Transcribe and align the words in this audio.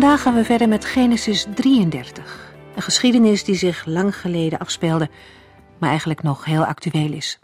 Vandaag 0.00 0.22
gaan 0.22 0.34
we 0.34 0.44
verder 0.44 0.68
met 0.68 0.84
Genesis 0.84 1.46
33. 1.54 2.54
Een 2.74 2.82
geschiedenis 2.82 3.44
die 3.44 3.54
zich 3.54 3.84
lang 3.84 4.16
geleden 4.16 4.58
afspeelde, 4.58 5.10
maar 5.78 5.88
eigenlijk 5.88 6.22
nog 6.22 6.44
heel 6.44 6.64
actueel 6.64 7.12
is. 7.12 7.38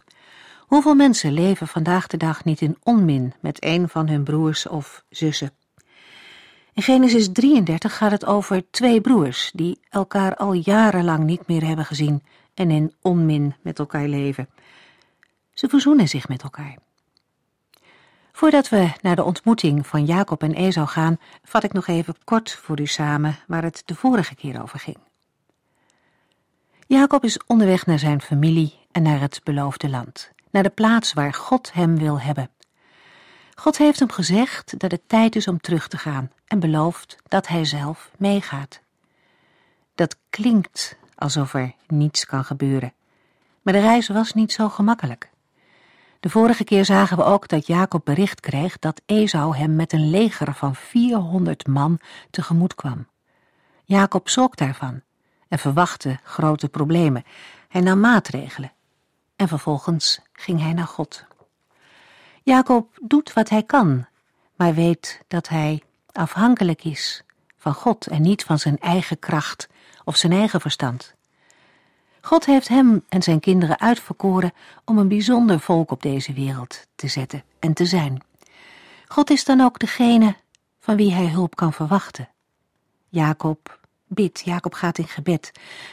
Hoeveel 0.59 0.95
mensen 0.95 1.33
leven 1.33 1.69
vandaag 1.69 2.07
de 2.07 2.17
dag 2.17 2.45
niet 2.45 2.61
in 2.61 2.77
onmin 2.83 3.35
met 3.41 3.65
een 3.65 3.89
van 3.89 4.09
hun 4.09 4.25
broers 4.25 4.67
of 4.67 5.05
zussen? 5.09 5.51
In 6.73 6.83
Genesis 6.83 7.29
33 7.33 7.97
gaat 7.97 8.11
het 8.11 8.27
over 8.27 8.71
twee 8.71 9.01
broers 9.01 9.51
die 9.55 9.81
elkaar 9.89 10.37
al 10.37 10.53
jarenlang 10.53 11.25
niet 11.25 11.47
meer 11.47 11.67
hebben 11.67 11.85
gezien 11.85 12.23
en 12.55 12.71
in 12.71 12.95
onmin 13.03 13.55
met 13.63 13.79
elkaar 13.79 14.09
leven. 14.09 14.49
Ze 15.53 15.69
verzoenen 15.69 16.09
zich 16.09 16.29
met 16.29 16.43
elkaar. 16.43 16.86
Voordat 18.37 18.69
we 18.69 18.93
naar 19.01 19.17
de 19.17 19.25
ontmoeting 19.25 19.87
van 19.87 20.05
Jacob 20.05 20.43
en 20.43 20.53
Esau 20.53 20.87
gaan, 20.87 21.19
vat 21.45 21.63
ik 21.63 21.73
nog 21.73 21.87
even 21.87 22.15
kort 22.25 22.53
voor 22.53 22.81
u 22.81 22.87
samen 22.87 23.39
waar 23.47 23.63
het 23.63 23.83
de 23.85 23.95
vorige 23.95 24.35
keer 24.35 24.63
over 24.63 24.79
ging. 24.79 24.99
Jacob 26.87 27.25
is 27.25 27.41
onderweg 27.47 27.87
naar 27.87 27.99
zijn 27.99 28.21
familie 28.21 28.79
en 28.93 29.03
naar 29.03 29.21
het 29.21 29.41
beloofde 29.45 29.89
land, 29.89 30.33
naar 30.51 30.63
de 30.63 30.71
plaats 30.71 31.13
waar 31.13 31.35
God 31.35 31.73
hem 31.73 31.99
wil 31.99 32.21
hebben. 32.21 32.51
God 33.55 33.79
heeft 33.79 33.99
hem 33.99 34.11
gezegd 34.11 34.79
dat 34.79 34.91
het 34.91 35.03
tijd 35.09 35.37
is 35.37 35.49
om 35.49 35.61
terug 35.61 35.89
te 35.89 35.99
gaan 35.99 36.31
en 36.47 36.61
belooft 36.61 37.17
dat 37.29 37.49
hij 37.49 37.65
zelf 37.65 38.11
meegaat. 38.19 38.81
Dat 39.95 40.17
klinkt 40.31 40.99
alsof 41.15 41.55
er 41.55 41.75
niets 41.87 42.27
kan 42.27 42.45
gebeuren, 42.45 42.93
maar 43.63 43.75
de 43.75 43.81
reis 43.81 44.09
was 44.09 44.33
niet 44.33 44.53
zo 44.53 44.69
gemakkelijk. 44.69 45.35
De 46.21 46.31
vorige 46.31 46.65
keer 46.65 46.85
zagen 46.85 47.17
we 47.17 47.25
ook 47.25 47.49
dat 47.49 47.67
Jacob 47.67 48.05
bericht 48.05 48.41
kreeg 48.41 48.79
dat 48.79 49.03
Esau 49.07 49.57
hem 49.57 49.77
met 49.77 49.93
een 49.93 50.11
leger 50.11 50.55
van 50.55 50.75
400 50.75 51.67
man 51.67 51.99
tegemoet 52.31 52.75
kwam. 52.75 53.07
Jacob 53.85 54.29
schrok 54.29 54.57
daarvan 54.57 55.03
en 55.49 55.59
verwachtte 55.59 56.19
grote 56.23 56.69
problemen. 56.69 57.25
Hij 57.69 57.81
nam 57.81 58.01
maatregelen 58.01 58.73
en 59.37 59.49
vervolgens 59.49 60.21
ging 60.33 60.61
hij 60.61 60.73
naar 60.73 60.87
God. 60.87 61.25
Jacob 62.43 62.99
doet 63.03 63.33
wat 63.33 63.49
hij 63.49 63.63
kan, 63.63 64.07
maar 64.57 64.75
weet 64.75 65.23
dat 65.29 65.49
hij 65.49 65.83
afhankelijk 66.13 66.85
is 66.85 67.25
van 67.57 67.75
God 67.75 68.07
en 68.07 68.23
niet 68.23 68.45
van 68.45 68.59
zijn 68.59 68.79
eigen 68.79 69.19
kracht 69.19 69.69
of 70.05 70.17
zijn 70.17 70.33
eigen 70.33 70.61
verstand. 70.61 71.16
God 72.27 72.47
heeft 72.47 72.69
hem 72.69 73.05
en 73.09 73.23
zijn 73.23 73.41
kinderen 73.41 73.81
uitverkoren 73.81 74.53
om 74.85 74.99
een 74.99 75.09
bijzonder 75.09 75.61
volk 75.61 75.91
op 75.91 76.03
deze 76.03 76.33
wereld 76.33 76.87
te 76.95 77.09
zetten 77.09 77.43
en 77.59 77.73
te 77.73 77.85
zijn. 77.85 78.23
God 79.09 79.31
is 79.31 79.45
dan 79.45 79.61
ook 79.61 79.79
degene 79.79 80.37
van 80.81 80.97
wie 80.97 81.13
hij 81.13 81.27
hulp 81.27 81.57
kan 81.57 81.73
verwachten. 81.73 82.29
Jacob 83.09 83.81
bidt, 84.07 84.41
Jacob 84.45 84.75
gaat 84.75 84.99
in 84.99 85.09
gebed 85.09 85.53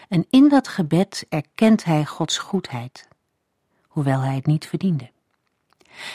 en 0.09 0.25
in 0.29 0.49
dat 0.49 0.67
gebed 0.67 1.25
erkent 1.29 1.83
hij 1.83 2.05
Gods 2.05 2.37
goedheid, 2.37 3.07
hoewel 3.87 4.21
hij 4.21 4.35
het 4.35 4.45
niet 4.45 4.67
verdiende. 4.67 5.11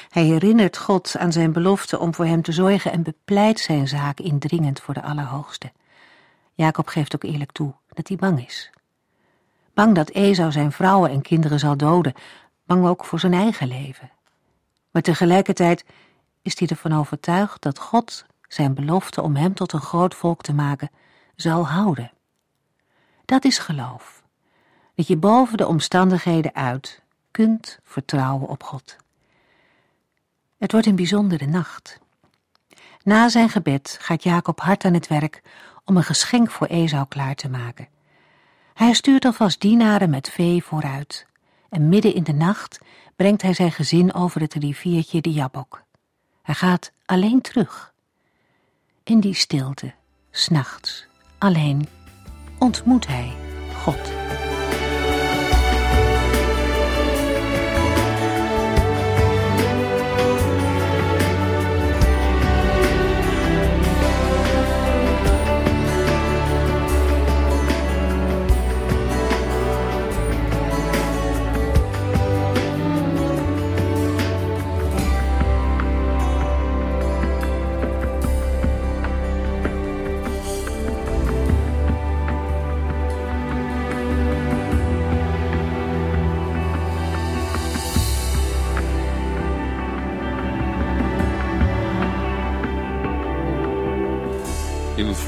Hij 0.08 0.24
herinnert 0.24 0.76
God 0.76 1.16
aan 1.18 1.32
zijn 1.32 1.52
belofte 1.52 1.98
om 1.98 2.14
voor 2.14 2.26
hem 2.26 2.42
te 2.42 2.52
zorgen 2.52 2.92
en 2.92 3.02
bepleit 3.02 3.60
zijn 3.60 3.88
zaak 3.88 4.20
indringend 4.20 4.80
voor 4.80 4.94
de 4.94 5.02
Allerhoogste. 5.02 5.72
Jacob 6.54 6.88
geeft 6.88 7.14
ook 7.14 7.24
eerlijk 7.24 7.52
toe 7.52 7.74
dat 7.88 8.08
hij 8.08 8.16
bang 8.16 8.46
is 8.46 8.70
bang 9.78 9.94
dat 9.94 10.10
Esau 10.10 10.52
zijn 10.52 10.72
vrouwen 10.72 11.10
en 11.10 11.22
kinderen 11.22 11.58
zal 11.58 11.76
doden, 11.76 12.14
bang 12.66 12.86
ook 12.86 13.04
voor 13.04 13.20
zijn 13.20 13.32
eigen 13.32 13.68
leven. 13.68 14.10
Maar 14.90 15.02
tegelijkertijd 15.02 15.84
is 16.42 16.58
hij 16.58 16.68
ervan 16.68 16.92
overtuigd 16.92 17.62
dat 17.62 17.78
God 17.78 18.24
zijn 18.48 18.74
belofte 18.74 19.22
om 19.22 19.36
hem 19.36 19.54
tot 19.54 19.72
een 19.72 19.80
groot 19.80 20.14
volk 20.14 20.42
te 20.42 20.54
maken 20.54 20.90
zal 21.36 21.66
houden. 21.66 22.10
Dat 23.24 23.44
is 23.44 23.58
geloof, 23.58 24.22
dat 24.94 25.06
je 25.06 25.16
boven 25.16 25.56
de 25.56 25.66
omstandigheden 25.66 26.54
uit 26.54 27.02
kunt 27.30 27.78
vertrouwen 27.82 28.48
op 28.48 28.62
God. 28.62 28.96
Het 30.58 30.72
wordt 30.72 30.86
een 30.86 30.96
bijzondere 30.96 31.46
nacht. 31.46 31.98
Na 33.02 33.28
zijn 33.28 33.48
gebed 33.48 33.98
gaat 34.00 34.22
Jacob 34.22 34.60
hard 34.60 34.84
aan 34.84 34.94
het 34.94 35.06
werk 35.06 35.42
om 35.84 35.96
een 35.96 36.04
geschenk 36.04 36.50
voor 36.50 36.66
Esau 36.66 37.06
klaar 37.08 37.34
te 37.34 37.48
maken. 37.48 37.88
Hij 38.78 38.92
stuurt 38.92 39.24
alvast 39.24 39.60
dienaren 39.60 40.10
met 40.10 40.30
vee 40.30 40.64
vooruit. 40.64 41.26
En 41.68 41.88
midden 41.88 42.14
in 42.14 42.22
de 42.22 42.32
nacht 42.32 42.78
brengt 43.16 43.42
hij 43.42 43.52
zijn 43.52 43.72
gezin 43.72 44.14
over 44.14 44.40
het 44.40 44.54
riviertje 44.54 45.20
de 45.20 45.32
Jabok. 45.32 45.82
Hij 46.42 46.54
gaat 46.54 46.92
alleen 47.04 47.40
terug. 47.40 47.92
In 49.04 49.20
die 49.20 49.34
stilte, 49.34 49.94
s'nachts, 50.30 51.06
alleen, 51.38 51.88
ontmoet 52.58 53.06
hij 53.06 53.32
God. 53.74 54.10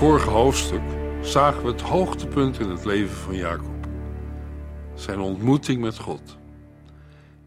Vorige 0.00 0.31
hoofdstuk 0.31 0.83
zagen 1.22 1.62
we 1.62 1.69
het 1.69 1.81
hoogtepunt 1.81 2.59
in 2.59 2.71
het 2.71 2.84
leven 2.84 3.16
van 3.16 3.37
Jacob. 3.37 3.87
Zijn 4.94 5.21
ontmoeting 5.21 5.81
met 5.81 5.99
God. 5.99 6.38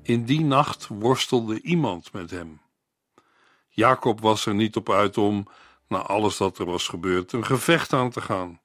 In 0.01 0.25
die 0.25 0.41
nacht 0.41 0.87
worstelde 0.87 1.61
iemand 1.61 2.11
met 2.11 2.31
hem. 2.31 2.61
Jacob 3.69 4.21
was 4.21 4.45
er 4.45 4.53
niet 4.53 4.75
op 4.75 4.89
uit 4.89 5.17
om, 5.17 5.47
na 5.87 5.97
alles 5.97 6.37
dat 6.37 6.57
er 6.57 6.65
was 6.65 6.87
gebeurd, 6.87 7.31
een 7.31 7.45
gevecht 7.45 7.93
aan 7.93 8.09
te 8.09 8.21
gaan. 8.21 8.61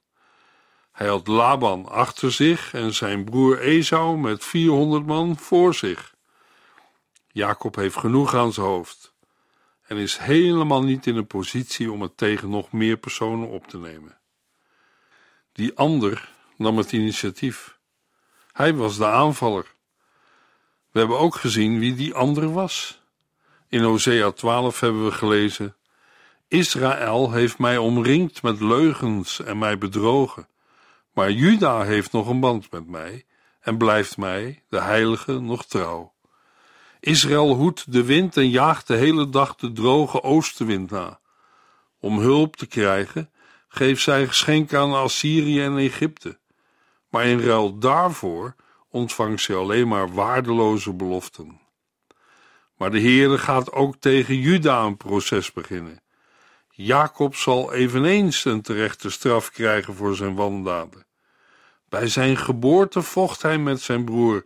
Hij 0.93 1.09
had 1.09 1.27
Laban 1.27 1.87
achter 1.87 2.33
zich 2.33 2.75
en 2.75 2.95
zijn 2.95 3.25
broer 3.25 3.59
Esau 3.61 4.17
met 4.17 4.45
400 4.45 5.07
man 5.07 5.37
voor 5.37 5.75
zich. 5.75 6.15
Jacob 7.27 7.75
heeft 7.75 7.97
genoeg 7.97 8.35
aan 8.35 8.53
zijn 8.53 8.67
hoofd 8.67 9.08
en 9.89 9.97
is 9.97 10.17
helemaal 10.17 10.83
niet 10.83 11.07
in 11.07 11.17
een 11.17 11.27
positie 11.27 11.93
om 11.93 12.03
het 12.03 12.17
tegen 12.17 12.51
nog 12.51 12.73
meer 12.73 12.97
personen 12.97 13.49
op 13.49 13.67
te 13.67 13.79
nemen. 13.79 14.19
Die 15.53 15.77
ander 15.77 16.33
nam 16.57 16.77
het 16.77 16.93
initiatief. 16.93 17.79
Hij 18.53 18.75
was 18.75 18.97
de 18.97 19.07
aanvaller. 19.07 19.75
We 20.91 20.99
hebben 20.99 21.19
ook 21.19 21.35
gezien 21.35 21.79
wie 21.79 21.95
die 21.95 22.15
ander 22.15 22.53
was. 22.53 23.03
In 23.69 23.83
Hosea 23.83 24.31
12 24.31 24.81
hebben 24.81 25.05
we 25.05 25.13
gelezen: 25.13 25.77
Israël 26.49 27.33
heeft 27.33 27.59
mij 27.59 27.77
omringd 27.77 28.43
met 28.43 28.61
leugens 28.61 29.41
en 29.41 29.59
mij 29.59 29.79
bedrogen, 29.79 30.49
maar 31.13 31.31
Juda 31.31 31.83
heeft 31.83 32.13
nog 32.13 32.29
een 32.29 32.41
band 32.41 32.71
met 32.71 32.87
mij 32.87 33.25
en 33.61 33.79
blijft 33.79 34.17
mij, 34.17 34.63
de 34.69 34.81
heilige, 34.81 35.41
nog 35.41 35.67
trouw. 35.67 36.13
Israël 37.01 37.55
hoedt 37.55 37.93
de 37.93 38.05
wind 38.05 38.37
en 38.37 38.49
jaagt 38.49 38.87
de 38.87 38.95
hele 38.95 39.29
dag 39.29 39.55
de 39.55 39.73
droge 39.73 40.23
oostenwind 40.23 40.91
na. 40.91 41.21
Om 42.01 42.19
hulp 42.19 42.57
te 42.57 42.67
krijgen, 42.67 43.31
geeft 43.69 44.03
zij 44.03 44.27
geschenken 44.27 44.79
aan 44.79 44.95
Assyrië 44.95 45.63
en 45.63 45.77
Egypte. 45.77 46.39
Maar 47.09 47.27
in 47.27 47.41
ruil 47.41 47.79
daarvoor 47.79 48.55
ontvangt 48.91 49.41
ze 49.41 49.55
alleen 49.55 49.89
maar 49.89 50.13
waardeloze 50.13 50.93
beloften. 50.93 51.61
Maar 52.77 52.91
de 52.91 53.01
Heere 53.01 53.39
gaat 53.39 53.73
ook 53.73 53.97
tegen 53.97 54.37
Juda 54.37 54.85
een 54.85 54.97
proces 54.97 55.53
beginnen. 55.53 56.03
Jacob 56.71 57.35
zal 57.35 57.73
eveneens 57.73 58.45
een 58.45 58.63
terechte 58.63 59.11
straf 59.11 59.51
krijgen 59.51 59.95
voor 59.95 60.17
zijn 60.17 60.35
wandaden. 60.35 61.07
Bij 61.89 62.09
zijn 62.09 62.37
geboorte 62.37 63.03
vocht 63.03 63.43
hij 63.43 63.59
met 63.59 63.81
zijn 63.81 64.05
broer 64.05 64.43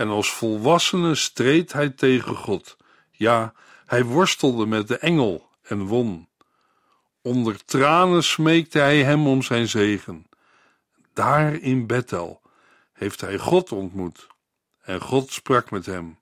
en 0.00 0.08
als 0.08 0.32
volwassene 0.32 1.14
streed 1.14 1.72
hij 1.72 1.90
tegen 1.90 2.36
God. 2.36 2.76
Ja, 3.10 3.52
hij 3.86 4.04
worstelde 4.04 4.66
met 4.66 4.88
de 4.88 4.98
engel 4.98 5.48
en 5.62 5.82
won. 5.86 6.28
Onder 7.22 7.64
tranen 7.64 8.24
smeekte 8.24 8.78
hij 8.78 9.02
hem 9.02 9.26
om 9.26 9.42
zijn 9.42 9.68
zegen. 9.68 10.26
Daar 11.12 11.54
in 11.54 11.86
Bethel 11.86 12.40
heeft 12.92 13.20
hij 13.20 13.38
God 13.38 13.72
ontmoet 13.72 14.26
en 14.82 15.00
God 15.00 15.32
sprak 15.32 15.70
met 15.70 15.86
hem. 15.86 16.18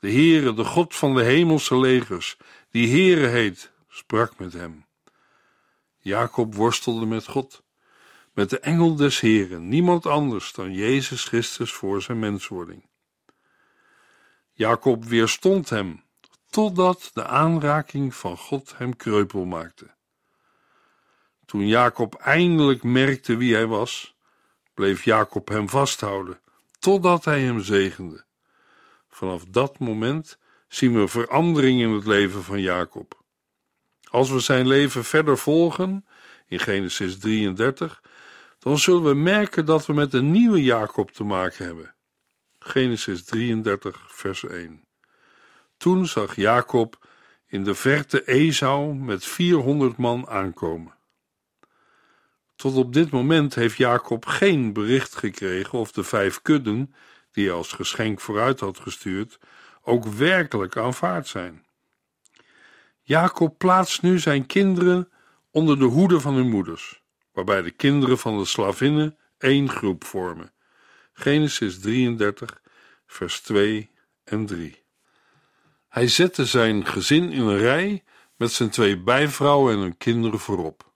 De 0.00 0.10
Heere, 0.10 0.54
de 0.54 0.64
God 0.64 0.94
van 0.94 1.14
de 1.14 1.22
hemelse 1.22 1.78
legers, 1.78 2.36
die 2.70 2.88
Heere 2.88 3.26
heet, 3.26 3.72
sprak 3.88 4.38
met 4.38 4.52
hem. 4.52 4.84
Jacob 5.98 6.54
worstelde 6.54 7.06
met 7.06 7.26
God, 7.26 7.62
met 8.32 8.50
de 8.50 8.58
engel 8.58 8.94
des 8.94 9.20
Heeren, 9.20 9.68
niemand 9.68 10.06
anders 10.06 10.52
dan 10.52 10.72
Jezus 10.72 11.24
Christus 11.24 11.72
voor 11.72 12.02
zijn 12.02 12.18
menswording. 12.18 12.88
Jacob 14.60 15.04
weerstond 15.04 15.70
hem, 15.70 16.02
totdat 16.50 17.10
de 17.12 17.26
aanraking 17.26 18.14
van 18.14 18.36
God 18.36 18.72
hem 18.76 18.96
kreupel 18.96 19.44
maakte. 19.44 19.90
Toen 21.46 21.66
Jacob 21.66 22.14
eindelijk 22.14 22.82
merkte 22.82 23.36
wie 23.36 23.54
hij 23.54 23.66
was, 23.66 24.16
bleef 24.74 25.04
Jacob 25.04 25.48
hem 25.48 25.68
vasthouden, 25.68 26.40
totdat 26.78 27.24
hij 27.24 27.40
hem 27.40 27.60
zegende. 27.60 28.24
Vanaf 29.08 29.44
dat 29.44 29.78
moment 29.78 30.38
zien 30.68 30.94
we 31.00 31.08
verandering 31.08 31.80
in 31.80 31.90
het 31.90 32.06
leven 32.06 32.42
van 32.42 32.60
Jacob. 32.60 33.22
Als 34.10 34.30
we 34.30 34.40
zijn 34.40 34.66
leven 34.66 35.04
verder 35.04 35.38
volgen, 35.38 36.06
in 36.46 36.58
Genesis 36.58 37.18
33, 37.18 38.02
dan 38.58 38.78
zullen 38.78 39.04
we 39.04 39.14
merken 39.14 39.66
dat 39.66 39.86
we 39.86 39.92
met 39.92 40.14
een 40.14 40.30
nieuwe 40.30 40.62
Jacob 40.62 41.10
te 41.10 41.24
maken 41.24 41.64
hebben. 41.64 41.94
Genesis 42.64 43.24
33, 43.24 44.06
vers 44.08 44.44
1. 44.44 44.84
Toen 45.76 46.06
zag 46.06 46.36
Jacob 46.36 47.06
in 47.46 47.64
de 47.64 47.74
verte 47.74 48.24
Esau 48.24 48.94
met 48.94 49.24
400 49.24 49.96
man 49.96 50.28
aankomen. 50.28 50.94
Tot 52.56 52.76
op 52.76 52.92
dit 52.92 53.10
moment 53.10 53.54
heeft 53.54 53.76
Jacob 53.76 54.26
geen 54.26 54.72
bericht 54.72 55.16
gekregen 55.16 55.78
of 55.78 55.92
de 55.92 56.04
vijf 56.04 56.42
kudden, 56.42 56.94
die 57.32 57.46
hij 57.46 57.54
als 57.54 57.72
geschenk 57.72 58.20
vooruit 58.20 58.60
had 58.60 58.78
gestuurd, 58.78 59.38
ook 59.82 60.04
werkelijk 60.04 60.76
aanvaard 60.76 61.28
zijn. 61.28 61.66
Jacob 63.02 63.58
plaatst 63.58 64.02
nu 64.02 64.18
zijn 64.18 64.46
kinderen 64.46 65.08
onder 65.50 65.78
de 65.78 65.84
hoede 65.84 66.20
van 66.20 66.34
hun 66.34 66.48
moeders, 66.48 67.02
waarbij 67.32 67.62
de 67.62 67.70
kinderen 67.70 68.18
van 68.18 68.38
de 68.38 68.44
slavinnen 68.44 69.18
één 69.38 69.68
groep 69.68 70.04
vormen. 70.04 70.52
Genesis 71.20 71.80
33, 71.80 72.60
vers 73.06 73.40
2 73.40 73.90
en 74.24 74.46
3. 74.46 74.84
Hij 75.88 76.08
zette 76.08 76.44
zijn 76.44 76.86
gezin 76.86 77.32
in 77.32 77.40
een 77.40 77.58
rij 77.58 78.04
met 78.36 78.52
zijn 78.52 78.70
twee 78.70 78.98
bijvrouwen 78.98 79.74
en 79.74 79.80
hun 79.80 79.96
kinderen 79.96 80.38
voorop. 80.38 80.92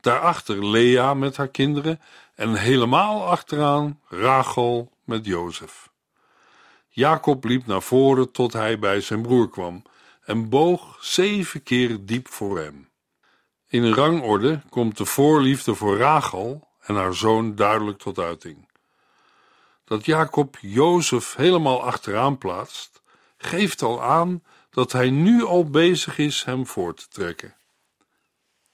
Daarachter 0.00 0.66
Lea 0.66 1.14
met 1.14 1.36
haar 1.36 1.48
kinderen 1.48 2.00
en 2.34 2.54
helemaal 2.54 3.26
achteraan 3.26 4.00
Rachel 4.08 4.92
met 5.04 5.26
Jozef. 5.26 5.90
Jacob 6.88 7.44
liep 7.44 7.66
naar 7.66 7.82
voren 7.82 8.32
tot 8.32 8.52
hij 8.52 8.78
bij 8.78 9.00
zijn 9.00 9.22
broer 9.22 9.50
kwam 9.50 9.82
en 10.24 10.48
boog 10.48 10.98
zeven 11.00 11.62
keer 11.62 12.04
diep 12.04 12.28
voor 12.28 12.58
hem. 12.58 12.90
In 13.68 13.92
rangorde 13.92 14.62
komt 14.68 14.96
de 14.96 15.04
voorliefde 15.04 15.74
voor 15.74 15.96
Rachel 15.96 16.68
en 16.80 16.94
haar 16.94 17.14
zoon 17.14 17.54
duidelijk 17.54 17.98
tot 17.98 18.18
uiting. 18.18 18.65
Dat 19.86 20.04
Jacob 20.04 20.56
Jozef 20.60 21.34
helemaal 21.34 21.82
achteraan 21.82 22.38
plaatst, 22.38 23.02
geeft 23.36 23.82
al 23.82 24.02
aan 24.02 24.42
dat 24.70 24.92
hij 24.92 25.10
nu 25.10 25.44
al 25.44 25.70
bezig 25.70 26.18
is 26.18 26.44
hem 26.44 26.66
voor 26.66 26.94
te 26.94 27.08
trekken. 27.08 27.56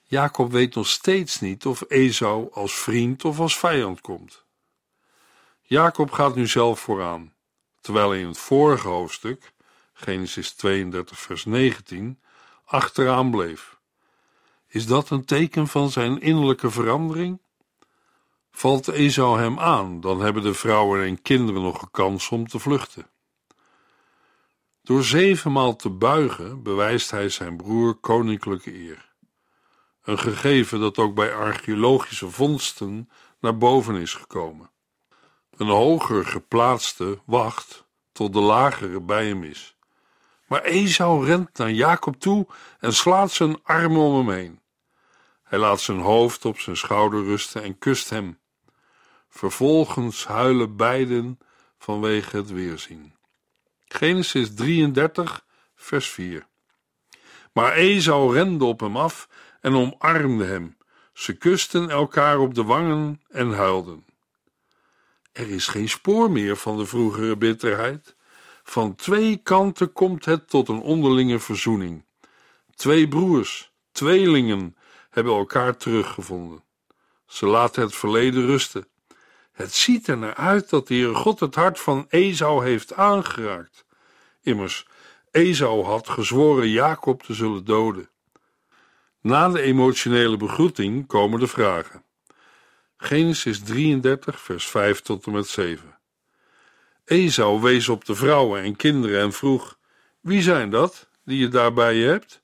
Jacob 0.01 0.51
weet 0.51 0.75
nog 0.75 0.87
steeds 0.87 1.39
niet 1.39 1.65
of 1.65 1.83
Esau 1.87 2.49
als 2.53 2.73
vriend 2.73 3.25
of 3.25 3.39
als 3.39 3.57
vijand 3.57 4.01
komt. 4.01 4.45
Jacob 5.61 6.11
gaat 6.11 6.35
nu 6.35 6.47
zelf 6.47 6.79
vooraan, 6.79 7.33
terwijl 7.81 8.13
in 8.13 8.27
het 8.27 8.37
vorige 8.37 8.87
hoofdstuk, 8.87 9.53
Genesis 9.93 10.53
32, 10.53 11.19
vers 11.19 11.45
19, 11.45 12.21
achteraan 12.65 13.31
bleef. 13.31 13.77
Is 14.67 14.85
dat 14.85 15.09
een 15.09 15.25
teken 15.25 15.67
van 15.67 15.91
zijn 15.91 16.21
innerlijke 16.21 16.71
verandering? 16.71 17.41
Valt 18.55 18.87
Esau 18.87 19.39
hem 19.39 19.59
aan, 19.59 19.99
dan 20.01 20.21
hebben 20.21 20.43
de 20.43 20.53
vrouwen 20.53 21.03
en 21.03 21.21
kinderen 21.21 21.61
nog 21.61 21.81
een 21.81 21.91
kans 21.91 22.29
om 22.29 22.47
te 22.47 22.59
vluchten. 22.59 23.09
Door 24.81 25.03
zevenmaal 25.03 25.75
te 25.75 25.89
buigen 25.89 26.63
bewijst 26.63 27.11
hij 27.11 27.29
zijn 27.29 27.57
broer 27.57 27.95
koninklijke 27.95 28.73
eer. 28.73 29.13
Een 30.03 30.19
gegeven 30.19 30.79
dat 30.79 30.97
ook 30.97 31.15
bij 31.15 31.33
archeologische 31.33 32.29
vondsten 32.29 33.09
naar 33.39 33.57
boven 33.57 33.95
is 33.95 34.13
gekomen. 34.13 34.71
Een 35.57 35.67
hoger 35.67 36.25
geplaatste 36.25 37.19
wacht 37.25 37.85
tot 38.11 38.33
de 38.33 38.39
lagere 38.39 39.01
bij 39.01 39.27
hem 39.27 39.43
is. 39.43 39.75
Maar 40.47 40.61
Esau 40.61 41.25
rent 41.25 41.57
naar 41.57 41.71
Jacob 41.71 42.19
toe 42.19 42.47
en 42.79 42.93
slaat 42.93 43.31
zijn 43.31 43.63
armen 43.63 44.01
om 44.01 44.15
hem 44.15 44.29
heen. 44.29 44.61
Hij 45.43 45.59
laat 45.59 45.81
zijn 45.81 45.99
hoofd 45.99 46.45
op 46.45 46.59
zijn 46.59 46.77
schouder 46.77 47.23
rusten 47.23 47.63
en 47.63 47.77
kust 47.77 48.09
hem. 48.09 48.41
Vervolgens 49.35 50.25
huilen 50.25 50.75
beiden 50.75 51.39
vanwege 51.77 52.37
het 52.37 52.51
weerzien. 52.51 53.13
Genesis 53.85 54.53
33, 54.55 55.45
vers 55.75 56.09
4. 56.09 56.47
Maar 57.53 57.73
Esau 57.73 58.33
rende 58.33 58.65
op 58.65 58.79
hem 58.79 58.97
af 58.97 59.29
en 59.61 59.73
omarmde 59.75 60.45
hem. 60.45 60.77
Ze 61.13 61.33
kusten 61.37 61.89
elkaar 61.89 62.39
op 62.39 62.53
de 62.53 62.63
wangen 62.63 63.21
en 63.29 63.51
huilden. 63.51 64.05
Er 65.31 65.49
is 65.49 65.67
geen 65.67 65.89
spoor 65.89 66.31
meer 66.31 66.57
van 66.57 66.77
de 66.77 66.85
vroegere 66.85 67.37
bitterheid. 67.37 68.15
Van 68.63 68.95
twee 68.95 69.37
kanten 69.37 69.93
komt 69.93 70.25
het 70.25 70.49
tot 70.49 70.67
een 70.67 70.81
onderlinge 70.81 71.39
verzoening. 71.39 72.05
Twee 72.75 73.07
broers, 73.07 73.71
tweelingen, 73.91 74.77
hebben 75.09 75.33
elkaar 75.33 75.77
teruggevonden. 75.77 76.63
Ze 77.25 77.45
laten 77.45 77.81
het 77.81 77.95
verleden 77.95 78.45
rusten. 78.45 78.87
Het 79.53 79.73
ziet 79.73 80.07
er 80.07 80.17
naar 80.17 80.35
uit 80.35 80.69
dat 80.69 80.87
de 80.87 80.93
Heere 80.93 81.13
God 81.13 81.39
het 81.39 81.55
hart 81.55 81.79
van 81.79 82.05
Esau 82.09 82.65
heeft 82.65 82.93
aangeraakt. 82.93 83.85
Immers, 84.41 84.87
Esau 85.31 85.83
had 85.83 86.09
gezworen 86.09 86.69
Jacob 86.69 87.23
te 87.23 87.33
zullen 87.33 87.65
doden. 87.65 88.09
Na 89.21 89.49
de 89.49 89.61
emotionele 89.61 90.37
begroeting 90.37 91.07
komen 91.07 91.39
de 91.39 91.47
vragen. 91.47 92.03
Genesis 92.97 93.59
33, 93.59 94.39
vers 94.41 94.67
5 94.67 95.01
tot 95.01 95.25
en 95.25 95.31
met 95.31 95.47
7. 95.47 95.97
Esau 97.05 97.61
wees 97.61 97.89
op 97.89 98.05
de 98.05 98.15
vrouwen 98.15 98.61
en 98.61 98.75
kinderen 98.75 99.21
en 99.21 99.33
vroeg: 99.33 99.77
Wie 100.21 100.41
zijn 100.41 100.69
dat 100.69 101.09
die 101.25 101.39
je 101.39 101.47
daarbij 101.47 101.97
hebt? 101.97 102.41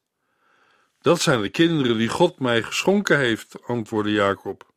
Dat 1.01 1.21
zijn 1.21 1.41
de 1.41 1.49
kinderen 1.49 1.97
die 1.97 2.09
God 2.09 2.39
mij 2.39 2.63
geschonken 2.63 3.17
heeft, 3.17 3.67
antwoordde 3.67 4.11
Jacob. 4.11 4.68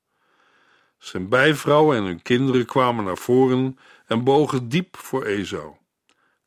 Zijn 1.03 1.29
bijvrouwen 1.29 1.97
en 1.97 2.05
hun 2.05 2.23
kinderen 2.23 2.67
kwamen 2.67 3.05
naar 3.05 3.17
voren 3.17 3.79
en 4.07 4.25
bogen 4.25 4.69
diep 4.69 4.97
voor 4.97 5.25
Esau. 5.25 5.75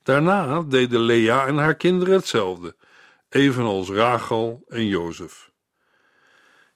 Daarna 0.04 0.62
deden 0.62 1.00
Lea 1.00 1.48
en 1.48 1.58
haar 1.58 1.76
kinderen 1.76 2.14
hetzelfde, 2.14 2.76
evenals 3.30 3.90
Rachel 3.90 4.64
en 4.68 4.88
Jozef. 4.88 5.52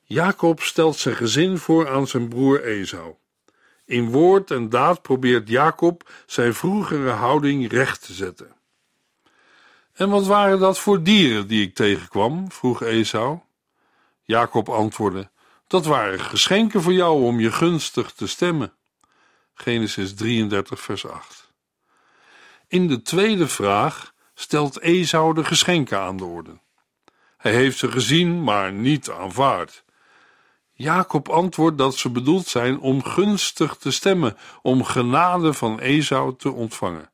Jacob 0.03 0.61
stelt 0.61 0.95
zijn 0.95 1.15
gezin 1.15 1.57
voor 1.57 1.89
aan 1.89 2.07
zijn 2.07 2.29
broer 2.29 2.63
Esau. 2.63 3.15
In 3.85 4.09
woord 4.09 4.51
en 4.51 4.69
daad 4.69 5.01
probeert 5.01 5.49
Jacob 5.49 6.09
zijn 6.25 6.53
vroegere 6.53 7.09
houding 7.09 7.71
recht 7.71 8.05
te 8.05 8.13
zetten. 8.13 8.55
En 9.93 10.09
wat 10.09 10.25
waren 10.25 10.59
dat 10.59 10.79
voor 10.79 11.03
dieren 11.03 11.47
die 11.47 11.65
ik 11.67 11.75
tegenkwam? 11.75 12.51
vroeg 12.51 12.83
Esau. 12.83 13.39
Jacob 14.23 14.69
antwoordde: 14.69 15.29
Dat 15.69 15.85
waren 15.85 16.19
geschenken 16.19 16.81
voor 16.81 16.93
jou 16.93 17.23
om 17.23 17.39
je 17.39 17.51
gunstig 17.51 18.11
te 18.11 18.27
stemmen. 18.27 18.73
Genesis 19.53 20.15
33, 20.15 20.79
vers 20.79 21.05
8. 21.05 21.51
In 22.67 22.87
de 22.87 23.01
tweede 23.01 23.47
vraag 23.47 24.13
stelt 24.33 24.79
Esau 24.79 25.33
de 25.33 25.43
geschenken 25.43 25.99
aan 25.99 26.17
de 26.17 26.25
orde. 26.25 26.59
Hij 27.37 27.53
heeft 27.53 27.77
ze 27.77 27.91
gezien, 27.91 28.43
maar 28.43 28.73
niet 28.73 29.09
aanvaard. 29.09 29.83
Jacob 30.73 31.29
antwoordt 31.29 31.77
dat 31.77 31.95
ze 31.95 32.09
bedoeld 32.09 32.47
zijn 32.47 32.79
om 32.79 33.03
gunstig 33.03 33.75
te 33.75 33.91
stemmen, 33.91 34.37
om 34.61 34.83
genade 34.83 35.53
van 35.53 35.79
Esau 35.79 36.35
te 36.35 36.51
ontvangen. 36.51 37.11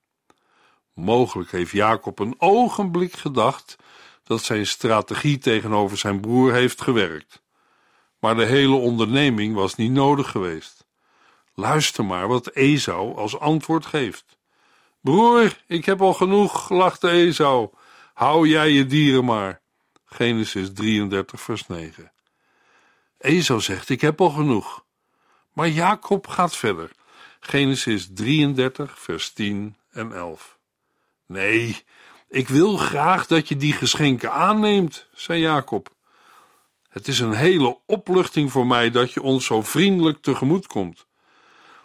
Mogelijk 0.93 1.51
heeft 1.51 1.71
Jacob 1.71 2.19
een 2.19 2.35
ogenblik 2.37 3.13
gedacht 3.13 3.75
dat 4.23 4.43
zijn 4.43 4.67
strategie 4.67 5.37
tegenover 5.37 5.97
zijn 5.97 6.19
broer 6.19 6.53
heeft 6.53 6.81
gewerkt. 6.81 7.43
Maar 8.25 8.35
de 8.35 8.45
hele 8.45 8.75
onderneming 8.75 9.55
was 9.55 9.75
niet 9.75 9.91
nodig 9.91 10.31
geweest. 10.31 10.85
Luister 11.53 12.05
maar 12.05 12.27
wat 12.27 12.51
Esau 12.51 13.15
als 13.15 13.39
antwoord 13.39 13.85
geeft. 13.85 14.37
Broer, 15.01 15.61
ik 15.67 15.85
heb 15.85 16.01
al 16.01 16.13
genoeg, 16.13 16.69
lachte 16.69 17.09
Esau. 17.09 17.69
Hou 18.13 18.47
jij 18.47 18.69
je 18.69 18.85
dieren 18.85 19.25
maar. 19.25 19.61
Genesis 20.05 20.73
33, 20.73 21.41
vers 21.41 21.67
9. 21.67 22.11
Esau 23.17 23.61
zegt: 23.61 23.89
Ik 23.89 24.01
heb 24.01 24.21
al 24.21 24.29
genoeg. 24.29 24.83
Maar 25.53 25.69
Jacob 25.69 26.27
gaat 26.27 26.55
verder. 26.55 26.91
Genesis 27.39 28.09
33, 28.13 28.99
vers 28.99 29.33
10 29.33 29.75
en 29.91 30.11
11. 30.11 30.57
Nee, 31.25 31.83
ik 32.29 32.47
wil 32.47 32.77
graag 32.77 33.27
dat 33.27 33.47
je 33.47 33.57
die 33.57 33.73
geschenken 33.73 34.31
aanneemt, 34.31 35.07
zei 35.13 35.41
Jacob. 35.41 35.93
Het 36.95 37.07
is 37.07 37.19
een 37.19 37.33
hele 37.33 37.79
opluchting 37.85 38.51
voor 38.51 38.67
mij 38.67 38.91
dat 38.91 39.11
je 39.11 39.21
ons 39.21 39.45
zo 39.45 39.61
vriendelijk 39.61 40.21
tegemoet 40.21 40.67
komt. 40.67 41.05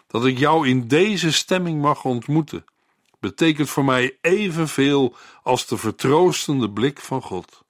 Dat 0.06 0.26
ik 0.26 0.38
jou 0.38 0.68
in 0.68 0.88
deze 0.88 1.32
stemming 1.32 1.80
mag 1.80 2.04
ontmoeten, 2.04 2.64
betekent 3.20 3.68
voor 3.68 3.84
mij 3.84 4.18
evenveel 4.20 5.16
als 5.42 5.66
de 5.66 5.76
vertroostende 5.76 6.70
blik 6.70 7.00
van 7.00 7.22
God. 7.22 7.64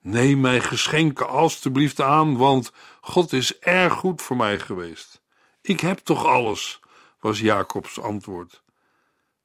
Neem 0.00 0.40
mijn 0.40 0.62
geschenken 0.62 1.28
alstublieft 1.28 2.00
aan, 2.00 2.36
want 2.36 2.72
God 3.00 3.32
is 3.32 3.58
erg 3.58 3.92
goed 3.92 4.22
voor 4.22 4.36
mij 4.36 4.58
geweest. 4.58 5.22
Ik 5.60 5.80
heb 5.80 5.98
toch 5.98 6.26
alles, 6.26 6.80
was 7.20 7.40
Jacobs 7.40 8.00
antwoord. 8.00 8.62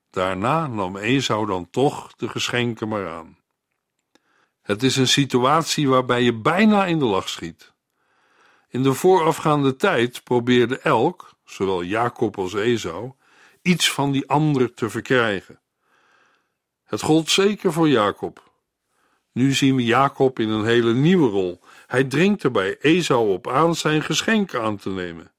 Daarna 0.10 0.68
nam 0.68 0.98
Esau 0.98 1.46
dan 1.46 1.70
toch 1.70 2.14
de 2.16 2.30
geschenken 2.30 2.88
maar 2.88 3.10
aan. 3.10 3.38
Het 4.68 4.84
is 4.84 4.96
een 4.96 5.08
situatie 5.08 5.90
waarbij 5.90 6.22
je 6.22 6.34
bijna 6.34 6.86
in 6.86 7.00
de 7.00 7.06
lach 7.06 7.30
schiet. 7.30 7.74
In 8.70 8.84
de 8.84 8.94
voorafgaande 8.94 9.76
tijd 9.76 10.24
probeerde 10.24 10.80
elk, 10.80 11.34
zowel 11.46 11.84
Jacob 11.84 12.38
als 12.38 12.54
Esau, 12.54 13.12
iets 13.62 13.92
van 13.92 14.12
die 14.12 14.30
ander 14.30 14.74
te 14.74 14.90
verkrijgen. 14.90 15.60
Het 16.84 17.02
gold 17.02 17.30
zeker 17.30 17.74
voor 17.74 17.90
Jacob. 17.90 18.52
Nu 19.32 19.54
zien 19.54 19.76
we 19.76 19.84
Jacob 19.84 20.40
in 20.40 20.50
een 20.50 20.66
hele 20.66 20.94
nieuwe 20.94 21.30
rol. 21.30 21.60
Hij 21.86 22.04
dringt 22.04 22.44
er 22.44 22.52
bij 22.52 22.78
Esau 22.80 23.30
op 23.30 23.48
aan 23.48 23.76
zijn 23.76 24.02
geschenk 24.02 24.56
aan 24.56 24.78
te 24.78 24.90
nemen. 24.90 25.32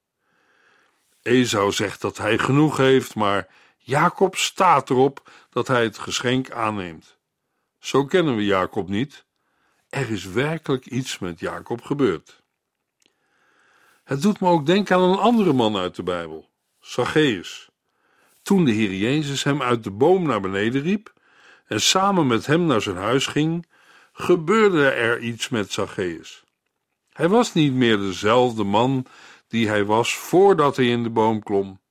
Esau 1.21 1.71
zegt 1.71 2.01
dat 2.01 2.17
hij 2.17 2.37
genoeg 2.37 2.77
heeft, 2.77 3.15
maar 3.15 3.47
Jacob 3.77 4.35
staat 4.35 4.89
erop 4.89 5.29
dat 5.49 5.67
hij 5.67 5.83
het 5.83 5.97
geschenk 5.97 6.51
aanneemt. 6.51 7.18
Zo 7.89 8.05
kennen 8.05 8.35
we 8.35 8.45
Jacob 8.45 8.89
niet. 8.89 9.25
Er 9.89 10.09
is 10.09 10.25
werkelijk 10.25 10.85
iets 10.85 11.19
met 11.19 11.39
Jacob 11.39 11.81
gebeurd. 11.81 12.41
Het 14.03 14.21
doet 14.21 14.39
me 14.39 14.47
ook 14.47 14.65
denken 14.65 14.95
aan 14.95 15.01
een 15.01 15.17
andere 15.17 15.53
man 15.53 15.77
uit 15.77 15.95
de 15.95 16.03
Bijbel, 16.03 16.49
Zacchaeus. 16.79 17.69
Toen 18.41 18.65
de 18.65 18.71
Heer 18.71 18.93
Jezus 18.93 19.43
hem 19.43 19.61
uit 19.61 19.83
de 19.83 19.91
boom 19.91 20.27
naar 20.27 20.41
beneden 20.41 20.81
riep 20.81 21.13
en 21.65 21.81
samen 21.81 22.27
met 22.27 22.45
hem 22.45 22.65
naar 22.65 22.81
zijn 22.81 22.95
huis 22.95 23.25
ging, 23.25 23.67
gebeurde 24.13 24.89
er 24.89 25.19
iets 25.19 25.49
met 25.49 25.71
Zacchaeus. 25.71 26.43
Hij 27.13 27.29
was 27.29 27.53
niet 27.53 27.73
meer 27.73 27.97
dezelfde 27.97 28.63
man 28.63 29.05
die 29.47 29.67
hij 29.67 29.85
was 29.85 30.15
voordat 30.15 30.75
hij 30.75 30.85
in 30.85 31.03
de 31.03 31.09
boom 31.09 31.43
klom. 31.43 31.81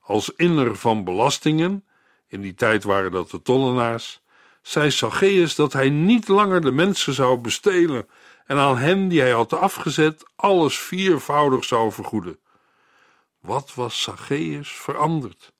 Als 0.00 0.30
inner 0.30 0.76
van 0.76 1.04
belastingen, 1.04 1.84
in 2.26 2.40
die 2.40 2.54
tijd 2.54 2.84
waren 2.84 3.10
dat 3.10 3.30
de 3.30 3.42
tollenaars, 3.42 4.24
zei 4.66 4.90
Zacchaeus 4.90 5.54
dat 5.54 5.72
hij 5.72 5.90
niet 5.90 6.28
langer 6.28 6.60
de 6.60 6.72
mensen 6.72 7.14
zou 7.14 7.38
bestelen 7.38 8.08
en 8.46 8.56
aan 8.56 8.78
hen 8.78 9.08
die 9.08 9.20
hij 9.20 9.30
had 9.30 9.52
afgezet 9.52 10.24
alles 10.36 10.78
viervoudig 10.78 11.64
zou 11.64 11.92
vergoeden. 11.92 12.38
Wat 13.40 13.74
was 13.74 14.02
Zacchaeus 14.02 14.68
veranderd? 14.68 15.52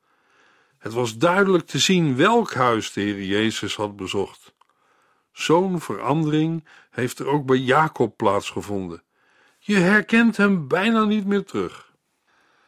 Het 0.79 0.93
was 0.93 1.17
duidelijk 1.17 1.67
te 1.67 1.79
zien 1.79 2.17
welk 2.17 2.55
huis 2.55 2.93
de 2.93 3.01
Heer 3.01 3.23
Jezus 3.23 3.77
had 3.77 3.97
bezocht. 3.97 4.55
Zo'n 5.33 5.81
verandering 5.81 6.69
heeft 6.91 7.19
er 7.19 7.27
ook 7.27 7.47
bij 7.47 7.59
Jacob 7.59 8.17
plaatsgevonden. 8.17 9.03
Je 9.59 9.77
herkent 9.77 10.37
hem 10.37 10.69
bijna 10.69 11.05
niet 11.05 11.27
meer 11.27 11.45
terug. 11.45 11.93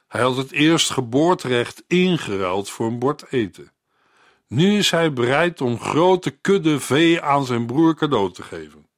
Hij 0.08 0.20
had 0.20 0.36
het 0.36 0.50
eerst 0.50 0.90
geboorterecht 0.90 1.84
ingeruild 1.86 2.70
voor 2.70 2.86
een 2.86 2.98
bord 2.98 3.32
eten. 3.32 3.72
Nu 4.48 4.78
is 4.78 4.90
hij 4.90 5.12
bereid 5.12 5.60
om 5.60 5.80
grote 5.80 6.30
kudde 6.30 6.80
vee 6.80 7.22
aan 7.22 7.44
zijn 7.44 7.66
broer 7.66 7.94
cadeau 7.94 8.32
te 8.32 8.42
geven. 8.42 8.88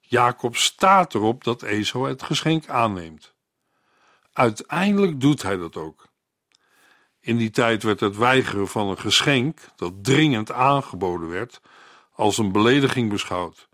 Jacob 0.00 0.56
staat 0.56 1.14
erop 1.14 1.44
dat 1.44 1.62
Esau 1.62 2.08
het 2.08 2.22
geschenk 2.22 2.68
aanneemt. 2.68 3.34
Uiteindelijk 4.32 5.20
doet 5.20 5.42
hij 5.42 5.56
dat 5.56 5.76
ook. 5.76 6.08
In 7.20 7.36
die 7.36 7.50
tijd 7.50 7.82
werd 7.82 8.00
het 8.00 8.16
weigeren 8.16 8.68
van 8.68 8.88
een 8.88 8.98
geschenk 8.98 9.60
dat 9.76 10.04
dringend 10.04 10.52
aangeboden 10.52 11.28
werd, 11.28 11.60
als 12.12 12.38
een 12.38 12.52
belediging 12.52 13.10
beschouwd. 13.10 13.68